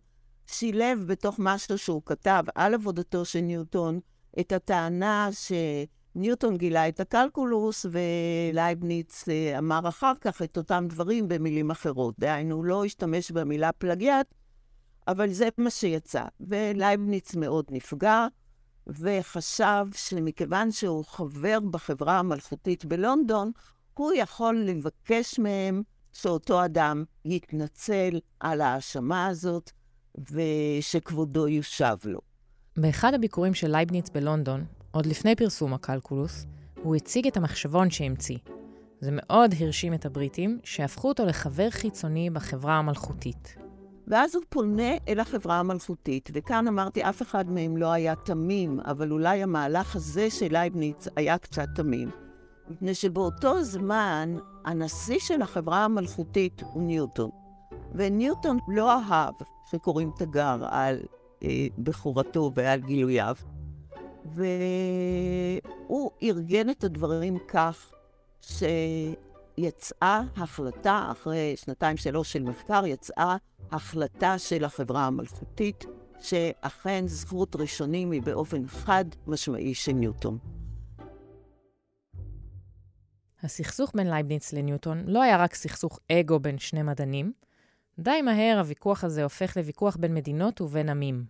שילב 0.47 1.03
בתוך 1.07 1.35
משהו 1.39 1.77
שהוא 1.77 2.01
כתב 2.05 2.43
על 2.55 2.73
עבודתו 2.73 3.25
של 3.25 3.41
ניוטון 3.41 3.99
את 4.39 4.51
הטענה 4.51 5.29
שניוטון 6.13 6.57
גילה 6.57 6.87
את 6.87 6.99
הקלקולוס 6.99 7.85
ולייבניץ 7.91 9.29
אה, 9.29 9.57
אמר 9.57 9.87
אחר 9.87 10.13
כך 10.21 10.41
את 10.41 10.57
אותם 10.57 10.85
דברים 10.89 11.27
במילים 11.27 11.71
אחרות. 11.71 12.15
דהיינו, 12.19 12.55
הוא 12.55 12.65
לא 12.65 12.85
השתמש 12.85 13.31
במילה 13.31 13.71
פלגיאט, 13.71 14.33
אבל 15.07 15.29
זה 15.29 15.49
מה 15.57 15.69
שיצא. 15.69 16.23
ולייבניץ 16.39 17.35
מאוד 17.35 17.65
נפגע. 17.71 18.27
וחשב 18.87 19.85
שמכיוון 19.95 20.71
שהוא 20.71 21.05
חבר 21.05 21.59
בחברה 21.71 22.19
המלכותית 22.19 22.85
בלונדון, 22.85 23.51
הוא 23.93 24.11
יכול 24.15 24.55
לבקש 24.55 25.39
מהם 25.39 25.81
שאותו 26.13 26.65
אדם 26.65 27.03
יתנצל 27.25 28.19
על 28.39 28.61
ההאשמה 28.61 29.27
הזאת 29.27 29.71
ושכבודו 30.31 31.47
יושב 31.47 31.97
לו. 32.05 32.19
באחד 32.77 33.13
הביקורים 33.13 33.53
של 33.53 33.71
לייבניץ 33.71 34.09
בלונדון, 34.09 34.65
עוד 34.91 35.05
לפני 35.05 35.35
פרסום 35.35 35.73
הקלקולוס, 35.73 36.45
הוא 36.83 36.95
הציג 36.95 37.27
את 37.27 37.37
המחשבון 37.37 37.89
שהמציא. 37.89 38.37
זה 38.99 39.09
מאוד 39.13 39.53
הרשים 39.59 39.93
את 39.93 40.05
הבריטים, 40.05 40.59
שהפכו 40.63 41.07
אותו 41.07 41.25
לחבר 41.25 41.69
חיצוני 41.69 42.29
בחברה 42.29 42.77
המלכותית. 42.77 43.55
ואז 44.07 44.35
הוא 44.35 44.43
פונה 44.49 44.91
אל 45.07 45.19
החברה 45.19 45.59
המלכותית, 45.59 46.29
וכאן 46.33 46.67
אמרתי, 46.67 47.03
אף 47.03 47.21
אחד 47.21 47.49
מהם 47.49 47.77
לא 47.77 47.91
היה 47.91 48.15
תמים, 48.15 48.79
אבל 48.79 49.11
אולי 49.11 49.43
המהלך 49.43 49.95
הזה 49.95 50.29
של 50.29 50.47
לייבניץ 50.51 51.07
היה 51.15 51.37
קצת 51.37 51.67
תמים. 51.75 52.11
מפני 52.69 52.93
שבאותו 52.93 53.63
זמן, 53.63 54.35
הנשיא 54.65 55.19
של 55.19 55.41
החברה 55.41 55.85
המלכותית 55.85 56.61
הוא 56.73 56.83
ניוטון. 56.83 57.29
וניוטון 57.95 58.57
לא 58.67 58.91
אהב 58.91 59.33
שקוראים 59.71 60.11
תגר 60.17 60.57
על 60.69 60.99
אה, 61.43 61.67
בכורתו 61.77 62.51
ועל 62.55 62.79
גילוייו, 62.79 63.35
והוא 64.25 66.11
ארגן 66.23 66.69
את 66.69 66.83
הדברים 66.83 67.37
כך 67.47 67.93
שיצאה 68.41 70.21
החלטה, 70.35 71.07
אחרי 71.11 71.53
שנתיים-שלוש 71.55 72.33
של 72.33 72.43
מחקר, 72.43 72.85
יצאה 72.85 73.35
החלטה 73.71 74.39
של 74.39 74.63
החברה 74.63 75.05
המלכותית, 75.05 75.85
שאכן 76.19 77.03
זכות 77.07 77.55
ראשונים 77.55 78.11
היא 78.11 78.21
באופן 78.21 78.67
חד 78.67 79.05
משמעי 79.27 79.73
של 79.73 79.91
ניוטון. 79.91 80.37
הסכסוך 83.43 83.91
בין 83.95 84.07
לייבניץ 84.09 84.53
לניוטון 84.53 85.03
לא 85.07 85.21
היה 85.21 85.37
רק 85.37 85.55
סכסוך 85.55 85.99
אגו 86.11 86.39
בין 86.39 86.57
שני 86.57 86.81
מדענים, 86.83 87.33
די 87.99 88.21
מהר 88.21 88.59
הוויכוח 88.59 89.03
הזה 89.03 89.23
הופך 89.23 89.57
לוויכוח 89.57 89.97
בין 89.97 90.13
מדינות 90.13 90.61
ובין 90.61 90.89
עמים. 90.89 91.25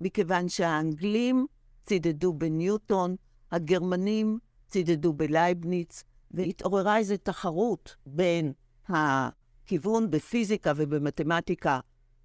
מכיוון 0.00 0.48
שהאנגלים 0.48 1.46
צידדו 1.88 2.32
בניוטון, 2.32 3.16
הגרמנים 3.52 4.38
צידדו 4.68 5.12
בלייבניץ, 5.12 6.04
והתעוררה 6.30 6.98
איזו 6.98 7.14
תחרות 7.22 7.96
בין 8.06 8.52
כיוון 9.66 10.10
בפיזיקה 10.10 10.72
ובמתמטיקה 10.76 11.80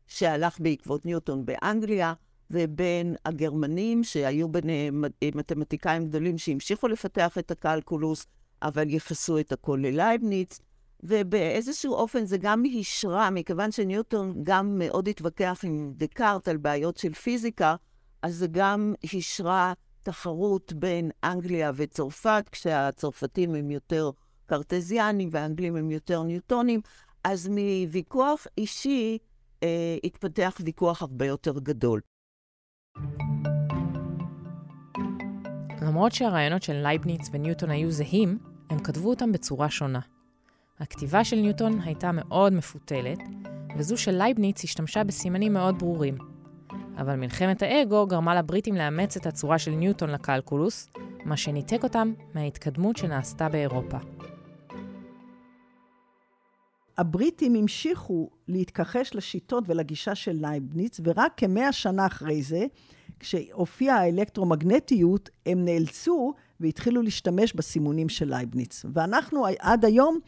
שהלך 0.08 0.60
בעקבות 0.60 1.06
ניוטון 1.06 1.46
באנגליה, 1.46 2.14
ובין 2.52 3.16
הגרמנים, 3.26 4.04
שהיו 4.04 4.50
ביניהם 4.50 5.04
מתמטיקאים 5.36 6.06
גדולים 6.06 6.38
שהמשיכו 6.38 6.88
לפתח 6.88 7.38
את 7.38 7.52
הקלקולוס, 7.52 8.26
אבל 8.62 8.90
ייחסו 8.90 9.40
את 9.40 9.52
הכל 9.52 9.80
ללייבניץ, 9.82 10.60
ובאיזשהו 11.04 11.94
אופן 11.94 12.26
זה 12.26 12.38
גם 12.38 12.64
השרה, 12.80 13.30
מכיוון 13.30 13.72
שניוטון 13.72 14.44
גם 14.44 14.80
מאוד 14.80 15.08
התווכח 15.08 15.60
עם 15.64 15.94
דקארט 15.98 16.48
על 16.48 16.58
בעיות 16.58 16.98
של 16.98 17.14
פיזיקה, 17.14 17.76
אז 18.24 18.36
זה 18.36 18.48
גם 18.52 18.94
השרה 19.04 19.74
תחרות 20.04 20.74
בין 20.74 21.12
אנגליה 21.24 21.72
וצרפת, 21.76 22.50
כשהצרפתים 22.52 23.56
הם 23.56 23.72
יותר 23.72 24.12
קרטזיאנים 24.46 25.30
והאנגלים 25.32 25.76
הם 25.76 25.92
יותר 25.92 26.24
ניוטונים, 26.24 26.82
אז 27.24 27.48
מוויכוח 27.52 28.48
אישי 28.58 29.18
אה, 29.64 29.98
התפתח 30.04 30.58
ויכוח 30.66 31.02
הרבה 31.02 31.26
יותר 31.26 31.60
גדול. 31.60 32.02
למרות 35.82 36.12
שהרעיונות 36.12 36.64
של 36.64 36.74
לייבניץ 36.74 37.30
וניוטון 37.32 37.70
היו 37.70 37.92
זהים, 37.92 38.38
הם 38.70 38.80
כתבו 38.80 39.10
אותם 39.10 39.32
בצורה 39.32 39.70
שונה. 39.70 40.00
הכתיבה 40.80 41.24
של 41.24 41.36
ניוטון 41.36 41.82
הייתה 41.82 42.12
מאוד 42.12 42.54
מפותלת, 42.54 43.20
וזו 43.78 43.98
של 43.98 44.12
לייבניץ 44.12 44.64
השתמשה 44.64 45.04
בסימנים 45.04 45.54
מאוד 45.54 45.80
ברורים. 45.80 46.33
אבל 46.98 47.16
מלחמת 47.16 47.62
האגו 47.62 48.08
גרמה 48.08 48.36
לבריטים 48.36 48.76
לאמץ 48.76 49.18
את 49.18 49.26
הצורה 49.26 49.60
של 49.60 49.72
ניוטון 49.72 50.10
לקלקולוס, 50.10 50.90
מה 51.26 51.38
שניתק 51.38 51.84
אותם 51.84 52.14
מההתקדמות 52.34 52.98
שנעשתה 52.98 53.50
באירופה. 53.50 53.98
הבריטים 56.98 57.56
המשיכו 57.56 58.30
להתכחש 58.48 59.16
לשיטות 59.16 59.64
ולגישה 59.68 60.16
של 60.16 60.38
לייבניץ, 60.42 61.00
ורק 61.04 61.34
כמאה 61.38 61.72
שנה 61.72 62.06
אחרי 62.06 62.44
זה, 62.44 62.66
כשהופיעה 63.20 63.98
האלקטרומגנטיות, 63.98 65.30
הם 65.46 65.66
נאלצו 65.66 66.34
והתחילו 66.60 67.02
להשתמש 67.02 67.54
בסימונים 67.54 68.10
של 68.10 68.30
לייבניץ. 68.30 68.86
ואנחנו 68.94 69.46
עד 69.60 69.86
היום 69.86 70.20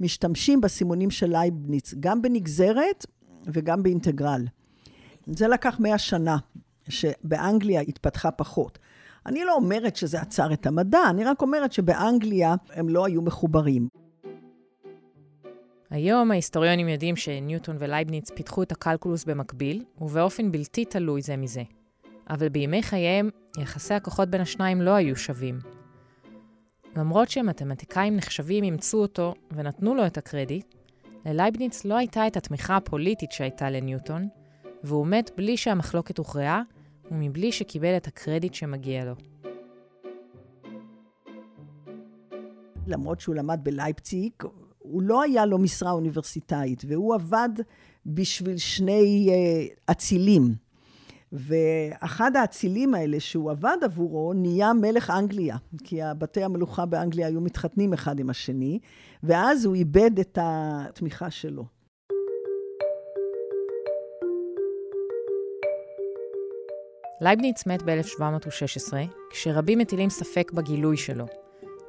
משתמשים 0.00 0.60
בסימונים 0.60 1.10
של 1.10 1.30
לייבניץ, 1.30 1.94
גם 2.00 2.22
בנגזרת 2.22 3.06
וגם 3.46 3.82
באינטגרל. 3.82 4.44
זה 5.36 5.48
לקח 5.48 5.80
מאה 5.80 5.98
שנה, 5.98 6.36
שבאנגליה 6.88 7.80
התפתחה 7.80 8.30
פחות. 8.30 8.78
אני 9.26 9.44
לא 9.44 9.54
אומרת 9.54 9.96
שזה 9.96 10.20
עצר 10.20 10.52
את 10.52 10.66
המדע, 10.66 11.00
אני 11.10 11.24
רק 11.24 11.42
אומרת 11.42 11.72
שבאנגליה 11.72 12.54
הם 12.72 12.88
לא 12.88 13.06
היו 13.06 13.22
מחוברים. 13.22 13.88
היום 15.90 16.30
ההיסטוריונים 16.30 16.88
יודעים 16.88 17.16
שניוטון 17.16 17.76
ולייבניץ 17.78 18.30
פיתחו 18.30 18.62
את 18.62 18.72
הקלקולוס 18.72 19.24
במקביל, 19.24 19.84
ובאופן 20.00 20.52
בלתי 20.52 20.84
תלוי 20.84 21.22
זה 21.22 21.36
מזה. 21.36 21.62
אבל 22.30 22.48
בימי 22.48 22.82
חייהם 22.82 23.30
יחסי 23.58 23.94
הכוחות 23.94 24.28
בין 24.28 24.40
השניים 24.40 24.82
לא 24.82 24.90
היו 24.90 25.16
שווים. 25.16 25.58
למרות 26.96 27.28
שמתמטיקאים 27.28 28.16
נחשבים 28.16 28.64
אימצו 28.64 28.98
אותו 29.02 29.34
ונתנו 29.52 29.94
לו 29.94 30.06
את 30.06 30.18
הקרדיט, 30.18 30.74
ללייבניץ 31.26 31.84
לא 31.84 31.96
הייתה 31.96 32.26
את 32.26 32.36
התמיכה 32.36 32.76
הפוליטית 32.76 33.32
שהייתה 33.32 33.70
לניוטון, 33.70 34.28
והוא 34.84 35.06
מת 35.06 35.30
בלי 35.36 35.56
שהמחלוקת 35.56 36.18
הוכרעה 36.18 36.62
ומבלי 37.10 37.52
שקיבל 37.52 37.96
את 37.96 38.06
הקרדיט 38.06 38.54
שמגיע 38.54 39.04
לו. 39.04 39.14
למרות 42.86 43.20
שהוא 43.20 43.34
למד 43.34 43.60
בלייפציג, 43.62 44.32
הוא 44.78 45.02
לא 45.02 45.22
היה 45.22 45.46
לו 45.46 45.58
משרה 45.58 45.90
אוניברסיטאית, 45.90 46.84
והוא 46.88 47.14
עבד 47.14 47.48
בשביל 48.06 48.56
שני 48.56 49.28
uh, 49.28 49.92
אצילים. 49.92 50.54
ואחד 51.32 52.36
האצילים 52.36 52.94
האלה 52.94 53.20
שהוא 53.20 53.50
עבד 53.50 53.76
עבורו 53.82 54.32
נהיה 54.32 54.72
מלך 54.72 55.10
אנגליה, 55.10 55.56
כי 55.84 56.00
בתי 56.18 56.44
המלוכה 56.44 56.86
באנגליה 56.86 57.26
היו 57.26 57.40
מתחתנים 57.40 57.92
אחד 57.92 58.18
עם 58.18 58.30
השני, 58.30 58.78
ואז 59.22 59.64
הוא 59.64 59.74
איבד 59.74 60.18
את 60.18 60.38
התמיכה 60.42 61.30
שלו. 61.30 61.64
לייבניץ 67.20 67.66
מת 67.66 67.82
ב-1716, 67.82 68.92
כשרבים 69.30 69.78
מטילים 69.78 70.10
ספק 70.10 70.52
בגילוי 70.52 70.96
שלו. 70.96 71.24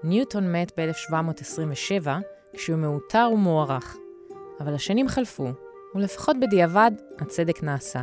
ניוטון 0.03 0.51
מת 0.51 0.71
ב-1727, 0.79 2.07
כשהוא 2.53 2.77
מאותר 2.77 3.29
ומוערך. 3.33 3.97
אבל 4.59 4.73
השנים 4.73 5.07
חלפו, 5.07 5.47
ולפחות 5.95 6.35
בדיעבד 6.39 6.91
הצדק 7.19 7.63
נעשה. 7.63 8.01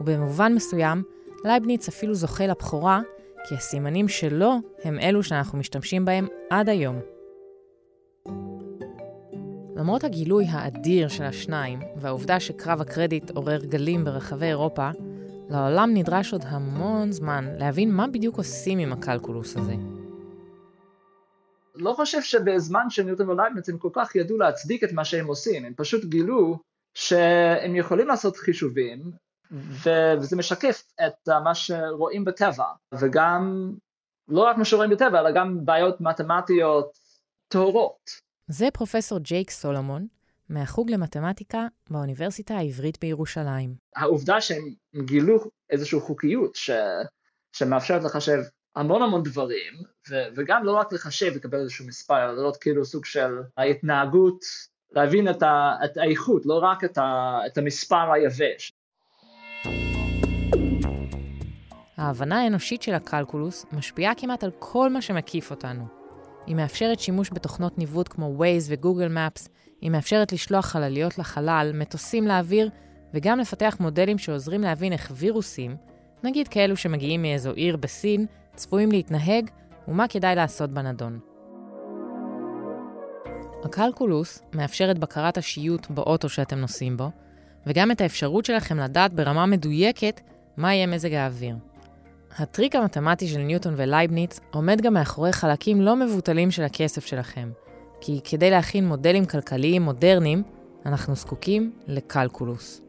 ובמובן 0.00 0.52
מסוים, 0.54 1.02
לייבניץ 1.44 1.88
אפילו 1.88 2.14
זוכה 2.14 2.46
לבכורה, 2.46 3.00
כי 3.48 3.54
הסימנים 3.54 4.08
שלו 4.08 4.52
הם 4.84 4.98
אלו 4.98 5.22
שאנחנו 5.22 5.58
משתמשים 5.58 6.04
בהם 6.04 6.26
עד 6.50 6.68
היום. 6.68 7.00
למרות 9.76 10.04
הגילוי 10.04 10.44
האדיר 10.48 11.08
של 11.08 11.24
השניים, 11.24 11.78
והעובדה 11.96 12.40
שקרב 12.40 12.80
הקרדיט 12.80 13.30
עורר 13.30 13.64
גלים 13.64 14.04
ברחבי 14.04 14.46
אירופה, 14.46 14.90
לעולם 15.50 15.90
נדרש 15.94 16.32
עוד 16.32 16.44
המון 16.46 17.12
זמן 17.12 17.44
להבין 17.58 17.92
מה 17.92 18.06
בדיוק 18.06 18.36
עושים 18.38 18.78
עם 18.78 18.92
הקלקולוס 18.92 19.56
הזה. 19.56 19.74
לא 21.74 21.92
חושב 21.92 22.22
שבזמן 22.22 22.90
של 22.90 23.02
ניוטון 23.02 23.28
ולייבניץ 23.28 23.68
הם 23.68 23.78
כל 23.78 23.88
כך 23.92 24.16
ידעו 24.16 24.38
להצדיק 24.38 24.84
את 24.84 24.92
מה 24.92 25.04
שהם 25.04 25.26
עושים, 25.26 25.64
הם 25.64 25.72
פשוט 25.76 26.04
גילו 26.04 26.58
שהם 26.94 27.76
יכולים 27.76 28.08
לעשות 28.08 28.36
חישובים, 28.36 29.12
וזה 29.50 30.36
משקף 30.36 30.82
את 31.06 31.28
מה 31.44 31.54
שרואים 31.54 32.24
בטבע, 32.24 32.66
וגם 32.94 33.72
לא 34.28 34.40
רק 34.40 34.56
מה 34.56 34.64
שרואים 34.64 34.90
בטבע, 34.90 35.20
אלא 35.20 35.30
גם 35.30 35.64
בעיות 35.64 36.00
מתמטיות 36.00 36.98
טהורות. 37.48 38.10
זה 38.48 38.68
פרופסור 38.72 39.18
ג'ייק 39.18 39.50
סולומון, 39.50 40.06
מהחוג 40.50 40.90
למתמטיקה 40.90 41.66
באוניברסיטה 41.90 42.54
העברית 42.56 42.98
בירושלים. 43.00 43.74
העובדה 43.96 44.40
שהם 44.40 44.74
גילו 45.04 45.38
איזושהי 45.70 46.00
חוקיות 46.00 46.56
ש... 46.56 46.70
שמאפשרת 47.52 48.04
לחשב 48.04 48.38
המון 48.76 49.02
המון 49.02 49.22
דברים, 49.22 49.74
ו... 50.10 50.14
וגם 50.36 50.64
לא 50.64 50.72
רק 50.72 50.92
לחשב 50.92 51.30
ולקבל 51.34 51.58
איזשהו 51.58 51.86
מספר, 51.86 52.24
אלא 52.24 52.36
לראות 52.36 52.56
כאילו 52.56 52.84
סוג 52.84 53.04
של 53.04 53.38
ההתנהגות, 53.56 54.40
להבין 54.92 55.30
את, 55.30 55.42
ה... 55.42 55.72
את 55.84 55.96
האיכות, 55.96 56.46
לא 56.46 56.58
רק 56.62 56.84
את, 56.84 56.98
ה... 56.98 57.38
את 57.46 57.58
המספר 57.58 58.12
היבש. 58.12 58.72
ההבנה 61.96 62.40
האנושית 62.40 62.82
של 62.82 62.94
הקלקולוס 62.94 63.66
משפיעה 63.72 64.14
כמעט 64.14 64.44
על 64.44 64.50
כל 64.58 64.90
מה 64.90 65.02
שמקיף 65.02 65.50
אותנו. 65.50 65.99
היא 66.50 66.56
מאפשרת 66.56 67.00
שימוש 67.00 67.30
בתוכנות 67.32 67.78
ניווט 67.78 68.08
כמו 68.08 68.38
Waze 68.38 68.66
וגוגל 68.68 69.16
Maps, 69.16 69.48
היא 69.80 69.90
מאפשרת 69.90 70.32
לשלוח 70.32 70.66
חלליות 70.66 71.18
לחלל, 71.18 71.70
מטוסים 71.74 72.26
לאוויר, 72.26 72.70
וגם 73.14 73.38
לפתח 73.38 73.76
מודלים 73.80 74.18
שעוזרים 74.18 74.60
להבין 74.60 74.92
איך 74.92 75.12
וירוסים, 75.14 75.76
נגיד 76.24 76.48
כאלו 76.48 76.76
שמגיעים 76.76 77.22
מאיזו 77.22 77.52
עיר 77.52 77.76
בסין, 77.76 78.26
צפויים 78.54 78.92
להתנהג, 78.92 79.50
ומה 79.88 80.08
כדאי 80.08 80.34
לעשות 80.34 80.70
בנדון. 80.70 81.18
הקלקולוס 83.64 84.42
מאפשר 84.54 84.90
את 84.90 84.98
בקרת 84.98 85.38
השיוט 85.38 85.86
באוטו 85.90 86.28
שאתם 86.28 86.58
נוסעים 86.58 86.96
בו, 86.96 87.10
וגם 87.66 87.90
את 87.90 88.00
האפשרות 88.00 88.44
שלכם 88.44 88.78
לדעת 88.78 89.12
ברמה 89.12 89.46
מדויקת 89.46 90.20
מה 90.56 90.74
יהיה 90.74 90.86
מזג 90.86 91.12
האוויר. 91.12 91.56
הטריק 92.38 92.76
המתמטי 92.76 93.28
של 93.28 93.38
ניוטון 93.38 93.74
ולייבניץ 93.76 94.40
עומד 94.50 94.80
גם 94.80 94.94
מאחורי 94.94 95.32
חלקים 95.32 95.80
לא 95.80 95.96
מבוטלים 95.96 96.50
של 96.50 96.62
הכסף 96.62 97.06
שלכם, 97.06 97.50
כי 98.00 98.20
כדי 98.24 98.50
להכין 98.50 98.88
מודלים 98.88 99.26
כלכליים 99.26 99.82
מודרניים, 99.82 100.42
אנחנו 100.86 101.14
זקוקים 101.14 101.72
לקלקולוס. 101.86 102.80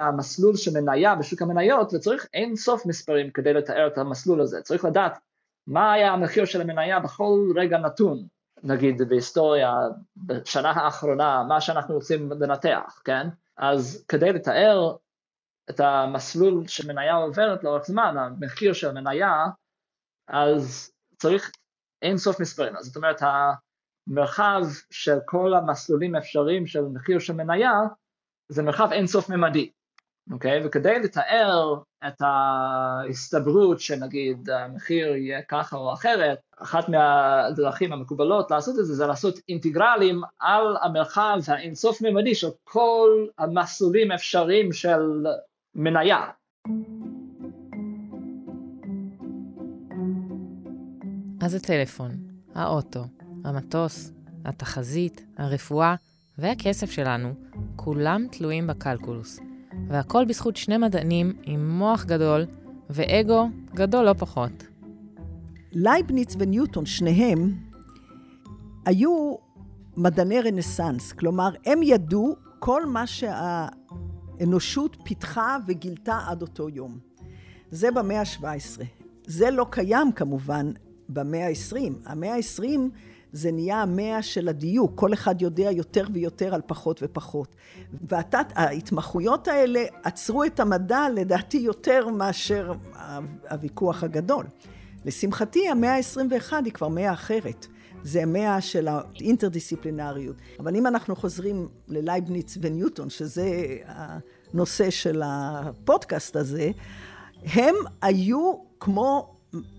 המסלול 0.00 0.56
של 0.56 0.80
מניה 0.80 1.14
בשוק 1.14 1.42
המניות, 1.42 1.94
וצריך 1.94 2.26
אין 2.34 2.56
סוף 2.56 2.86
מספרים 2.86 3.30
כדי 3.30 3.52
לתאר 3.52 3.86
את 3.86 3.98
המסלול 3.98 4.40
הזה. 4.40 4.60
צריך 4.62 4.84
לדעת 4.84 5.18
מה 5.66 5.92
היה 5.92 6.12
המחיר 6.12 6.44
של 6.44 6.60
המניה 6.60 7.00
בכל 7.00 7.52
רגע 7.56 7.78
נתון, 7.78 8.26
נגיד 8.62 9.02
בהיסטוריה, 9.08 9.74
בשנה 10.16 10.70
האחרונה, 10.70 11.44
מה 11.48 11.60
שאנחנו 11.60 11.94
רוצים 11.94 12.32
לנתח, 12.40 13.00
כן? 13.04 13.26
אז 13.56 14.04
כדי 14.08 14.32
לתאר 14.32 14.94
את 15.70 15.80
המסלול 15.80 16.66
שמניה 16.68 17.14
עוברת 17.14 17.64
לאורך 17.64 17.86
זמן, 17.86 18.14
המחיר 18.18 18.72
של 18.72 18.92
מניה, 18.92 19.46
אז 20.28 20.92
צריך 21.18 21.50
אין 22.02 22.18
סוף 22.18 22.40
מספרים. 22.40 22.74
זאת 22.80 22.96
אומרת, 22.96 23.20
המרחב 23.22 24.62
של 24.90 25.18
כל 25.26 25.54
המסלולים 25.54 26.14
האפשריים 26.14 26.66
של 26.66 26.82
מחיר 26.82 27.18
של 27.18 27.32
מניה, 27.32 27.72
זה 28.48 28.62
מרחב 28.62 28.88
אין 28.92 29.06
סוף 29.06 29.30
ממדי, 29.30 29.70
אוקיי? 30.32 30.66
וכדי 30.66 30.98
לתאר 30.98 31.74
את 32.06 32.20
ההסתברות 32.20 33.80
שנגיד 33.80 34.50
המחיר 34.50 35.16
יהיה 35.16 35.42
ככה 35.42 35.76
או 35.76 35.92
אחרת, 35.92 36.38
אחת 36.56 36.88
מהדרכים 36.88 37.92
המקובלות 37.92 38.50
לעשות 38.50 38.78
את 38.78 38.86
זה, 38.86 38.94
זה 38.94 39.06
לעשות 39.06 39.34
אינטגרלים 39.48 40.20
על 40.38 40.76
המרחב 40.82 41.38
האינסוף 41.48 42.02
ממדי 42.02 42.34
של 42.34 42.48
כל 42.64 43.26
המסלולים 43.38 44.10
האפשריים 44.10 44.72
של 44.72 45.26
מניה. 45.74 46.18
אז 51.40 51.54
הטלפון, 51.54 52.10
האוטו, 52.54 53.04
המטוס, 53.44 54.12
התחזית, 54.44 55.26
הרפואה 55.38 55.94
והכסף 56.38 56.90
שלנו, 56.90 57.34
כולם 57.76 58.26
תלויים 58.30 58.66
בקלקולוס. 58.66 59.40
והכל 59.88 60.24
בזכות 60.24 60.56
שני 60.56 60.76
מדענים 60.76 61.32
עם 61.42 61.78
מוח 61.78 62.04
גדול 62.04 62.46
ואגו 62.90 63.48
גדול 63.74 64.04
לא 64.04 64.12
פחות. 64.12 64.66
לייבניץ 65.72 66.36
וניוטון, 66.38 66.86
שניהם, 66.86 67.52
היו 68.86 69.34
מדעני 69.96 70.40
רנסאנס. 70.40 71.12
כלומר, 71.12 71.50
הם 71.66 71.82
ידעו 71.82 72.36
כל 72.58 72.86
מה 72.86 73.06
שה... 73.06 73.66
האנושות 74.40 74.96
פיתחה 75.04 75.56
וגילתה 75.66 76.18
עד 76.26 76.42
אותו 76.42 76.68
יום. 76.68 76.98
זה 77.70 77.90
במאה 77.90 78.20
ה-17. 78.20 78.82
זה 79.26 79.50
לא 79.50 79.66
קיים 79.70 80.12
כמובן 80.12 80.70
במאה 81.08 81.48
ה-20. 81.48 81.76
המאה 82.06 82.34
ה-20 82.34 82.78
זה 83.32 83.52
נהיה 83.52 83.82
המאה 83.82 84.22
של 84.22 84.48
הדיוק, 84.48 84.92
כל 84.94 85.12
אחד 85.12 85.42
יודע 85.42 85.70
יותר 85.70 86.04
ויותר 86.12 86.54
על 86.54 86.60
פחות 86.66 87.00
ופחות. 87.02 87.56
וההתמחויות 88.08 89.48
האלה 89.48 89.84
עצרו 90.02 90.44
את 90.44 90.60
המדע 90.60 91.06
לדעתי 91.14 91.56
יותר 91.56 92.08
מאשר 92.08 92.72
הוויכוח 93.50 94.04
הגדול. 94.04 94.44
לשמחתי 95.04 95.68
המאה 95.68 95.96
ה-21 95.96 96.52
היא 96.64 96.72
כבר 96.72 96.88
מאה 96.88 97.12
אחרת. 97.12 97.66
זה 98.04 98.22
המאה 98.22 98.60
של 98.60 98.88
האינטרדיסציפלינריות. 98.88 100.36
אבל 100.60 100.76
אם 100.76 100.86
אנחנו 100.86 101.16
חוזרים 101.16 101.68
ללייבניץ 101.88 102.58
וניוטון, 102.60 103.10
שזה 103.10 103.76
הנושא 103.86 104.90
של 104.90 105.22
הפודקאסט 105.24 106.36
הזה, 106.36 106.70
הם 107.44 107.74
היו 108.02 108.52
כמו 108.80 109.34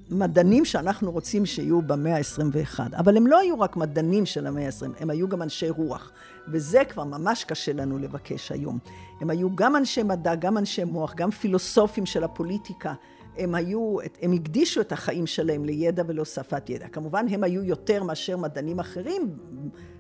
מדענים 0.10 0.66
שאנחנו 0.66 1.12
רוצים 1.12 1.46
שיהיו 1.46 1.82
במאה 1.82 2.18
ה-21. 2.18 2.80
אבל 2.98 3.18
הם 3.18 3.28
לא 3.28 3.40
היו 3.40 3.60
רק 3.60 3.78
מדענים 3.78 4.26
של 4.26 4.48
המאה 4.48 4.66
ה-20, 4.66 4.86
הם 5.00 5.10
היו 5.10 5.30
גם 5.30 5.42
אנשי 5.42 5.70
רוח. 5.70 6.12
וזה 6.48 6.82
כבר 6.90 7.04
ממש 7.04 7.44
קשה 7.44 7.74
לנו 7.74 7.98
לבקש 7.98 8.52
היום. 8.52 8.80
הם 9.22 9.30
היו 9.30 9.56
גם 9.56 9.76
אנשי 9.76 10.04
מדע, 10.04 10.36
גם 10.36 10.58
אנשי 10.58 10.84
מוח, 10.84 11.14
גם 11.16 11.32
פילוסופים 11.32 12.06
של 12.06 12.24
הפוליטיקה. 12.24 12.94
הם 13.38 13.56
היו, 13.56 13.98
הם 14.22 14.34
הקדישו 14.34 14.82
את 14.82 14.92
החיים 14.92 15.28
שלהם 15.28 15.66
לידע 15.66 16.04
ולהוספת 16.08 16.70
ידע. 16.70 16.88
כמובן, 16.88 17.26
הם 17.30 17.44
היו 17.44 17.64
יותר 17.64 18.04
מאשר 18.04 18.38
מדענים 18.38 18.80
אחרים 18.80 19.38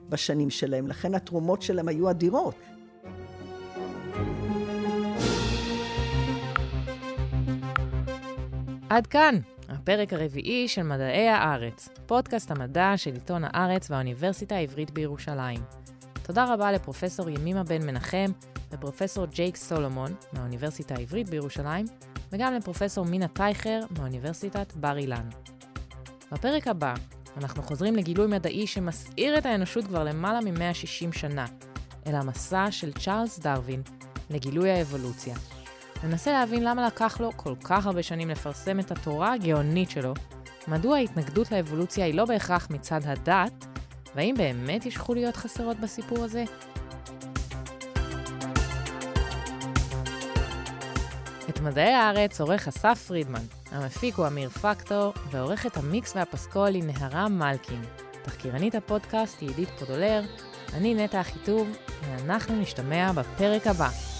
בשנים 0.09 0.49
שלהם, 0.49 0.87
לכן 0.87 1.15
התרומות 1.15 1.61
שלהם 1.61 1.87
היו 1.87 2.09
אדירות. 2.09 2.55
עד 8.89 9.07
כאן, 9.07 9.35
הפרק 9.69 10.13
הרביעי 10.13 10.67
של 10.67 10.83
מדעי 10.83 11.27
הארץ, 11.27 11.89
פודקאסט 12.05 12.51
המדע 12.51 12.93
של 12.95 13.13
עיתון 13.13 13.41
הארץ 13.45 13.91
והאוניברסיטה 13.91 14.55
העברית 14.55 14.91
בירושלים. 14.91 15.59
תודה 16.23 16.53
רבה 16.53 16.71
לפרופסור 16.71 17.29
ימימה 17.29 17.63
בן 17.63 17.85
מנחם 17.85 18.31
לפרופסור 18.73 19.25
ג'ייק 19.25 19.55
סולומון 19.55 20.11
מהאוניברסיטה 20.33 20.95
העברית 20.95 21.29
בירושלים, 21.29 21.85
וגם 22.31 22.53
לפרופסור 22.53 23.05
מינה 23.05 23.27
טייכר 23.27 23.79
מאוניברסיטת 23.97 24.73
בר 24.75 24.97
אילן. 24.97 25.29
בפרק 26.31 26.67
הבא 26.67 26.93
אנחנו 27.37 27.63
חוזרים 27.63 27.95
לגילוי 27.95 28.27
מדעי 28.27 28.67
שמסעיר 28.67 29.37
את 29.37 29.45
האנושות 29.45 29.85
כבר 29.85 30.03
למעלה 30.03 30.39
מ-160 30.41 31.17
שנה, 31.17 31.45
אל 32.07 32.15
המסע 32.15 32.71
של 32.71 32.93
צ'ארלס 32.93 33.39
דרווין 33.39 33.81
לגילוי 34.29 34.71
האבולוציה. 34.71 35.35
ננסה 36.03 36.31
להבין 36.31 36.63
למה 36.63 36.87
לקח 36.87 37.19
לו 37.19 37.31
כל 37.35 37.55
כך 37.63 37.85
הרבה 37.85 38.03
שנים 38.03 38.29
לפרסם 38.29 38.79
את 38.79 38.91
התורה 38.91 39.33
הגאונית 39.33 39.89
שלו, 39.89 40.13
מדוע 40.67 40.95
ההתנגדות 40.97 41.51
לאבולוציה 41.51 42.05
היא 42.05 42.13
לא 42.13 42.25
בהכרח 42.25 42.67
מצד 42.69 42.99
הדת, 43.03 43.65
והאם 44.15 44.35
באמת 44.37 44.85
יש 44.85 44.97
חוליות 44.97 45.35
חסרות 45.35 45.79
בסיפור 45.79 46.23
הזה? 46.23 46.43
מדעי 51.65 51.93
הארץ 51.93 52.41
עורך 52.41 52.67
אסף 52.67 53.03
פרידמן, 53.07 53.41
המפיק 53.71 54.15
הוא 54.15 54.27
אמיר 54.27 54.49
פקטור, 54.49 55.13
ועורכת 55.31 55.77
המיקס 55.77 56.15
והפסקול 56.15 56.67
היא 56.67 56.83
נהרה 56.83 57.29
מלקין. 57.29 57.81
תחקירנית 58.23 58.75
הפודקאסט 58.75 59.41
היא 59.41 59.49
עידית 59.49 59.69
פודולר, 59.79 60.21
אני 60.73 60.93
נטע 60.93 61.21
אחיטוב, 61.21 61.77
ואנחנו 62.03 62.61
נשתמע 62.61 63.11
בפרק 63.11 63.67
הבא. 63.67 64.14